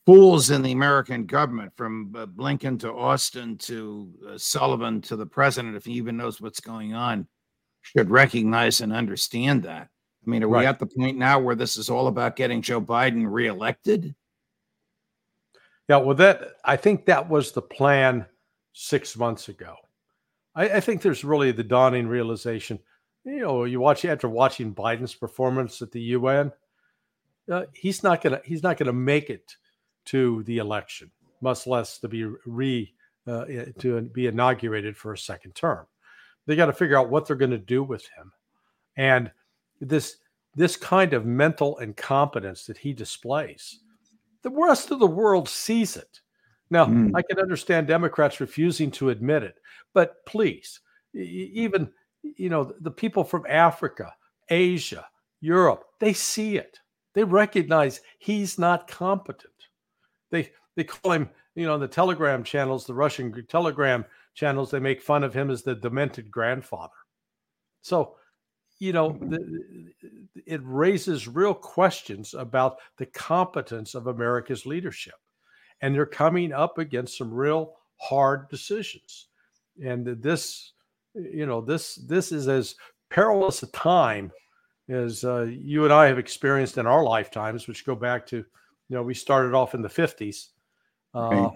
fools 0.07 0.51
in 0.51 0.63
the 0.63 0.73
American 0.73 1.25
government, 1.27 1.73
from 1.77 2.15
uh, 2.17 2.27
Blinken 2.27 2.79
to 2.81 2.93
Austin 2.93 3.57
to 3.59 4.13
uh, 4.29 4.39
Sullivan 4.39 5.01
to 5.03 5.17
the 5.17 5.27
president, 5.27 5.77
if 5.77 5.85
he 5.85 5.93
even 5.93 6.17
knows 6.17 6.41
what's 6.41 6.61
going 6.61 6.95
on, 6.95 7.27
should 7.83 8.11
recognize 8.11 8.81
and 8.81 8.93
understand 8.93 9.63
that. 9.63 9.89
I 10.27 10.31
mean, 10.31 10.43
are 10.43 10.49
we 10.49 10.65
at 10.65 10.79
the 10.79 10.87
point 10.87 11.19
now 11.19 11.39
where 11.39 11.55
this 11.55 11.77
is 11.77 11.91
all 11.91 12.07
about 12.07 12.35
getting 12.35 12.63
Joe 12.63 12.81
Biden 12.81 13.31
reelected? 13.31 14.15
Yeah, 15.89 15.99
well, 15.99 16.17
that 16.17 16.55
I 16.65 16.77
think 16.77 17.05
that 17.07 17.29
was 17.29 17.53
the 17.53 17.63
plan 17.63 18.25
six 18.75 19.17
months 19.17 19.49
ago. 19.49 19.77
I, 20.55 20.69
I 20.69 20.81
think 20.81 21.01
there's 21.01 21.25
really 21.25 21.53
the 21.53 21.65
dawning 21.65 22.07
realization. 22.07 22.79
You 23.25 23.41
know, 23.41 23.65
you 23.65 23.81
watch 23.81 24.05
after 24.05 24.29
watching 24.29 24.75
Biden's 24.75 25.15
performance 25.15 25.81
at 25.81 25.91
the 25.91 26.01
UN, 26.01 26.53
uh, 27.51 27.65
he's 27.73 28.03
not 28.03 28.23
gonna 28.23 28.41
he's 28.45 28.63
not 28.63 28.77
gonna 28.77 28.93
make 28.93 29.31
it 29.31 29.57
to 30.07 30.43
the 30.43 30.59
election, 30.59 31.11
much 31.41 31.67
less 31.67 31.99
to 32.01 32.09
be 32.09 32.25
re 32.45 32.93
uh, 33.27 33.47
to 33.79 34.03
be 34.13 34.27
inaugurated 34.27 34.97
for 34.97 35.15
a 35.15 35.19
second 35.19 35.55
term. 35.55 35.87
They 36.47 36.57
got 36.57 36.67
to 36.67 36.75
figure 36.75 36.99
out 36.99 37.09
what 37.09 37.27
they're 37.27 37.37
going 37.37 37.51
to 37.53 37.59
do 37.59 37.83
with 37.83 38.07
him, 38.19 38.33
and 38.97 39.31
this 39.81 40.19
this 40.55 40.77
kind 40.77 41.15
of 41.15 41.25
mental 41.25 41.79
incompetence 41.79 42.67
that 42.67 42.77
he 42.77 42.93
displays, 42.93 43.81
the 44.43 44.51
rest 44.51 44.91
of 44.91 44.99
the 44.99 45.07
world 45.07 45.49
sees 45.49 45.97
it. 45.97 46.21
Now, 46.71 46.87
Mm. 46.87 47.13
I 47.15 47.23
can 47.23 47.39
understand 47.39 47.87
Democrats 47.87 48.41
refusing 48.41 48.91
to 48.93 49.11
admit 49.11 49.43
it, 49.43 49.57
but 49.93 50.25
please, 50.27 50.81
even 51.13 51.93
you 52.23 52.49
know 52.49 52.73
the 52.81 52.91
people 52.91 53.23
from 53.25 53.47
Africa, 53.49 54.15
Asia, 54.49 55.07
Europe, 55.41 55.85
they 56.01 56.13
see 56.13 56.57
it. 56.57 56.81
They 57.15 57.25
recognize 57.25 58.01
he's 58.19 58.59
not 58.59 58.89
competent. 58.89 59.53
They 60.31 60.51
they 60.75 60.85
call 60.85 61.13
him, 61.13 61.31
you 61.55 61.67
know, 61.67 61.75
on 61.75 61.81
the 61.81 61.89
Telegram 61.89 62.43
channels, 62.43 62.87
the 62.87 62.95
Russian 62.95 63.47
Telegram 63.47 64.05
channels. 64.35 64.71
They 64.71 64.81
make 64.81 65.03
fun 65.03 65.23
of 65.23 65.35
him 65.35 65.51
as 65.51 65.63
the 65.63 65.75
demented 65.77 66.31
grandfather. 66.31 66.93
So, 67.83 68.17
you 68.81 68.93
know, 68.93 69.17
the, 69.21 69.93
it 70.47 70.61
raises 70.65 71.29
real 71.29 71.55
questions 71.55 72.35
about 72.35 72.79
the 72.97 73.07
competence 73.07 73.95
of 73.95 74.09
America's 74.09 74.67
leadership, 74.67 75.15
and 75.85 75.95
they're 75.95 76.07
coming 76.07 76.51
up 76.51 76.79
against 76.79 77.19
some 77.19 77.31
real 77.31 77.75
hard 77.97 78.49
decisions. 78.49 79.27
And 79.85 80.07
this, 80.23 80.73
you 81.15 81.45
know, 81.45 81.61
this 81.61 81.97
this 81.97 82.33
is 82.33 82.49
as 82.49 82.77
perilous 83.11 83.63
a 83.63 83.67
time 83.67 84.33
as 84.89 85.25
uh, 85.25 85.43
you 85.43 85.85
and 85.85 85.93
I 85.93 86.07
have 86.07 86.19
experienced 86.19 86.79
in 86.79 86.87
our 86.87 87.05
lifetimes, 87.05 87.69
which 87.69 87.85
go 87.85 87.95
back 87.95 88.27
to, 88.29 88.37
you 88.39 88.45
know, 88.97 89.03
we 89.03 89.13
started 89.13 89.53
off 89.53 89.75
in 89.75 89.83
the 89.83 89.89
fifties. 89.91 90.51
Uh. 91.13 91.51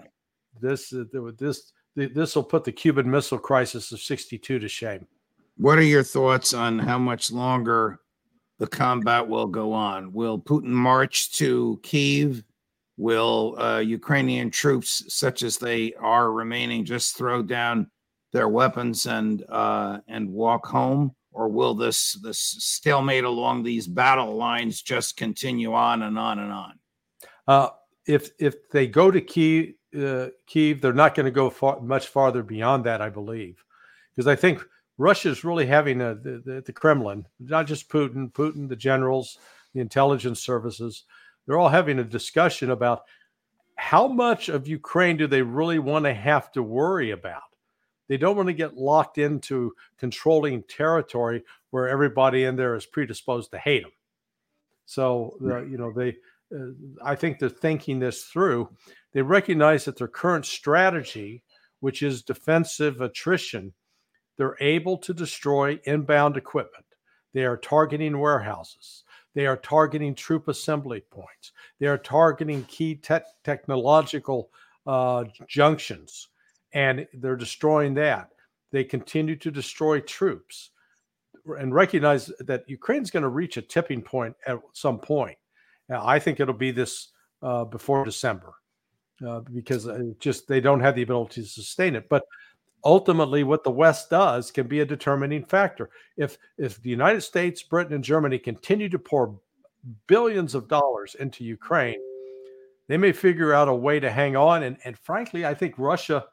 This 0.61 0.93
uh, 0.93 1.05
this 1.37 1.71
this 1.95 2.35
will 2.35 2.43
put 2.43 2.63
the 2.63 2.71
Cuban 2.71 3.09
Missile 3.09 3.39
Crisis 3.39 3.91
of 3.91 3.99
'62 3.99 4.59
to 4.59 4.67
shame. 4.67 5.07
What 5.57 5.79
are 5.79 5.83
your 5.83 6.03
thoughts 6.03 6.53
on 6.53 6.77
how 6.77 6.99
much 6.99 7.31
longer 7.31 7.99
the 8.59 8.67
combat 8.67 9.27
will 9.27 9.47
go 9.47 9.73
on? 9.73 10.13
Will 10.13 10.37
Putin 10.39 10.65
march 10.65 11.31
to 11.37 11.79
Kiev? 11.81 12.43
Will 12.99 13.55
uh, 13.57 13.79
Ukrainian 13.79 14.51
troops, 14.51 15.05
such 15.07 15.41
as 15.41 15.57
they 15.57 15.93
are 15.93 16.33
remaining, 16.33 16.83
just 16.83 17.15
throw 17.15 17.41
down 17.41 17.89
their 18.33 18.49
weapons 18.49 19.05
and 19.05 19.45
uh, 19.47 19.99
and 20.09 20.29
walk 20.29 20.65
home, 20.65 21.15
or 21.31 21.47
will 21.47 21.73
this 21.73 22.19
this 22.21 22.39
stalemate 22.39 23.23
along 23.23 23.63
these 23.63 23.87
battle 23.87 24.35
lines 24.35 24.81
just 24.81 25.15
continue 25.15 25.73
on 25.73 26.03
and 26.03 26.19
on 26.19 26.39
and 26.39 26.51
on? 26.51 26.79
Uh, 27.47 27.69
if 28.05 28.31
if 28.37 28.69
they 28.69 28.85
go 28.85 29.09
to 29.09 29.21
Kiev, 29.21 29.75
uh, 29.97 30.27
Kiev, 30.45 30.81
they're 30.81 30.91
not 30.91 31.15
going 31.15 31.25
to 31.25 31.31
go 31.31 31.49
far, 31.49 31.79
much 31.79 32.07
farther 32.07 32.43
beyond 32.43 32.83
that, 32.83 33.01
I 33.01 33.09
believe, 33.09 33.63
because 34.13 34.27
I 34.27 34.35
think 34.35 34.61
Russia 34.97 35.29
is 35.29 35.45
really 35.45 35.65
having 35.65 36.01
a, 36.01 36.15
the, 36.15 36.43
the, 36.45 36.63
the 36.65 36.73
Kremlin, 36.73 37.25
not 37.39 37.65
just 37.65 37.87
Putin, 37.87 38.29
Putin, 38.33 38.67
the 38.67 38.75
generals, 38.75 39.37
the 39.73 39.79
intelligence 39.79 40.41
services, 40.41 41.05
they're 41.49 41.57
all 41.57 41.67
having 41.67 41.97
a 41.97 42.03
discussion 42.03 42.69
about 42.69 43.05
how 43.75 44.07
much 44.07 44.49
of 44.49 44.67
Ukraine 44.67 45.17
do 45.17 45.25
they 45.25 45.41
really 45.41 45.79
want 45.79 46.05
to 46.05 46.13
have 46.13 46.51
to 46.51 46.61
worry 46.61 47.09
about. 47.09 47.41
They 48.07 48.17
don't 48.17 48.35
want 48.35 48.49
to 48.49 48.53
get 48.53 48.77
locked 48.77 49.17
into 49.17 49.73
controlling 49.97 50.61
territory 50.69 51.43
where 51.71 51.89
everybody 51.89 52.43
in 52.43 52.55
there 52.55 52.75
is 52.75 52.85
predisposed 52.85 53.49
to 53.49 53.57
hate 53.57 53.81
them. 53.81 53.91
So, 54.85 55.37
you 55.41 55.79
know, 55.79 55.91
they, 55.91 56.17
uh, 56.55 56.73
I 57.03 57.15
think 57.15 57.39
they're 57.39 57.49
thinking 57.49 57.97
this 57.97 58.25
through. 58.25 58.69
They 59.13 59.23
recognize 59.23 59.85
that 59.85 59.97
their 59.97 60.07
current 60.07 60.45
strategy, 60.45 61.41
which 61.79 62.03
is 62.03 62.21
defensive 62.21 63.01
attrition, 63.01 63.73
they're 64.37 64.57
able 64.59 64.99
to 64.99 65.15
destroy 65.15 65.79
inbound 65.85 66.37
equipment. 66.37 66.85
They 67.33 67.45
are 67.45 67.57
targeting 67.57 68.19
warehouses. 68.19 69.03
They 69.35 69.45
are 69.45 69.57
targeting 69.57 70.15
troop 70.15 70.47
assembly 70.47 71.01
points. 71.11 71.51
They 71.79 71.87
are 71.87 71.97
targeting 71.97 72.63
key 72.65 72.95
te- 72.95 73.19
technological 73.43 74.49
uh, 74.87 75.25
junctions, 75.47 76.29
and 76.73 77.07
they're 77.13 77.35
destroying 77.35 77.93
that. 77.95 78.29
They 78.71 78.83
continue 78.83 79.35
to 79.37 79.51
destroy 79.51 79.99
troops 79.99 80.71
and 81.45 81.73
recognize 81.73 82.31
that 82.39 82.67
Ukraine's 82.67 83.11
going 83.11 83.23
to 83.23 83.29
reach 83.29 83.57
a 83.57 83.61
tipping 83.61 84.01
point 84.01 84.35
at 84.45 84.59
some 84.73 84.99
point. 84.99 85.37
Now, 85.87 86.05
I 86.05 86.19
think 86.19 86.39
it'll 86.39 86.53
be 86.53 86.71
this 86.71 87.09
uh, 87.41 87.65
before 87.65 88.05
December 88.05 88.53
uh, 89.25 89.41
because 89.53 89.87
uh, 89.87 90.03
just 90.19 90.47
they 90.47 90.61
don't 90.61 90.79
have 90.79 90.95
the 90.95 91.01
ability 91.01 91.41
to 91.41 91.47
sustain 91.47 91.95
it. 91.95 92.07
But 92.09 92.23
ultimately, 92.83 93.43
what 93.43 93.63
the 93.63 93.71
West 93.71 94.09
does 94.09 94.51
can 94.51 94.67
be 94.67 94.79
a 94.79 94.85
determining 94.85 95.43
factor. 95.43 95.89
If 96.17 96.37
if 96.57 96.81
the 96.81 96.89
United 96.89 97.21
States, 97.21 97.63
Britain, 97.63 97.93
and 97.93 98.03
Germany 98.03 98.39
continue 98.39 98.89
to 98.89 98.99
pour 98.99 99.39
billions 100.07 100.55
of 100.55 100.67
dollars 100.67 101.15
into 101.15 101.43
Ukraine, 101.43 101.99
they 102.87 102.97
may 102.97 103.11
figure 103.11 103.53
out 103.53 103.69
a 103.69 103.73
way 103.73 103.99
to 103.99 104.11
hang 104.11 104.35
on. 104.35 104.63
And, 104.63 104.77
and 104.83 104.97
frankly, 104.97 105.45
I 105.45 105.53
think 105.53 105.75
Russia 105.77 106.25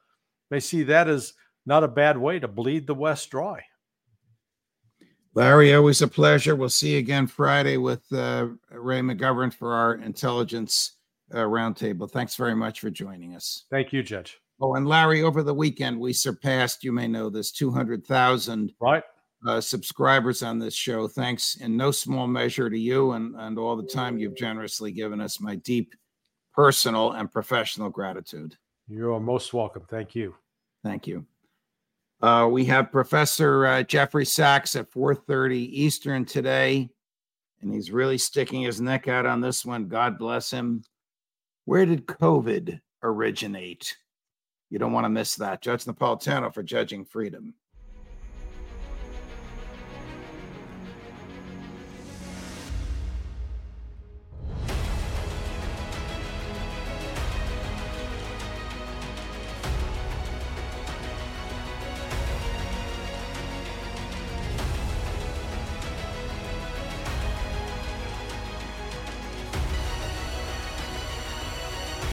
may 0.50 0.60
see 0.60 0.82
that 0.84 1.08
as 1.08 1.34
not 1.64 1.84
a 1.84 1.88
bad 1.88 2.16
way 2.16 2.38
to 2.38 2.48
bleed 2.48 2.86
the 2.86 2.94
West 2.94 3.30
dry. 3.30 3.62
Larry, 5.34 5.74
always 5.74 6.00
a 6.00 6.08
pleasure. 6.08 6.56
We'll 6.56 6.70
see 6.70 6.92
you 6.92 6.98
again 6.98 7.26
Friday 7.26 7.76
with 7.76 8.10
uh, 8.10 8.48
Ray 8.70 9.00
McGovern 9.00 9.52
for 9.52 9.74
our 9.74 9.96
intelligence 9.96 10.92
uh, 11.32 11.38
roundtable. 11.38 12.10
Thanks 12.10 12.36
very 12.36 12.56
much 12.56 12.80
for 12.80 12.88
joining 12.88 13.34
us. 13.34 13.64
Thank 13.70 13.92
you, 13.92 14.02
Judge. 14.02 14.40
Oh, 14.60 14.74
and 14.74 14.86
Larry, 14.86 15.22
over 15.22 15.42
the 15.42 15.54
weekend 15.54 16.00
we 16.00 16.12
surpassed, 16.12 16.82
you 16.82 16.92
may 16.92 17.06
know 17.06 17.28
this, 17.28 17.52
200,000 17.52 18.72
right. 18.80 19.02
Uh, 19.46 19.60
subscribers 19.60 20.42
on 20.42 20.58
this 20.58 20.74
show. 20.74 21.06
Thanks 21.06 21.56
in 21.56 21.76
no 21.76 21.90
small 21.90 22.26
measure 22.26 22.70
to 22.70 22.78
you 22.78 23.12
and, 23.12 23.34
and 23.36 23.58
all 23.58 23.76
the 23.76 23.86
time 23.86 24.18
you've 24.18 24.36
generously 24.36 24.90
given 24.92 25.20
us. 25.20 25.40
My 25.40 25.56
deep 25.56 25.94
personal 26.54 27.12
and 27.12 27.30
professional 27.30 27.90
gratitude. 27.90 28.56
You 28.88 29.14
are 29.14 29.20
most 29.20 29.52
welcome. 29.52 29.84
Thank 29.90 30.14
you. 30.14 30.34
Thank 30.82 31.06
you. 31.06 31.26
Uh, 32.22 32.48
we 32.50 32.64
have 32.64 32.90
Professor 32.90 33.66
uh, 33.66 33.82
Jeffrey 33.82 34.24
Sachs 34.24 34.74
at 34.74 34.90
4:30 34.90 35.56
Eastern 35.56 36.24
today, 36.24 36.88
and 37.60 37.72
he's 37.72 37.90
really 37.90 38.16
sticking 38.16 38.62
his 38.62 38.80
neck 38.80 39.06
out 39.06 39.26
on 39.26 39.42
this 39.42 39.66
one. 39.66 39.86
God 39.86 40.18
bless 40.18 40.50
him. 40.50 40.82
Where 41.66 41.84
did 41.84 42.06
COVID 42.06 42.80
originate? 43.02 43.94
You 44.70 44.78
don't 44.78 44.92
want 44.92 45.04
to 45.04 45.10
miss 45.10 45.36
that. 45.36 45.62
Judge 45.62 45.84
Napolitano 45.84 46.52
for 46.52 46.62
Judging 46.62 47.04
Freedom. 47.04 47.54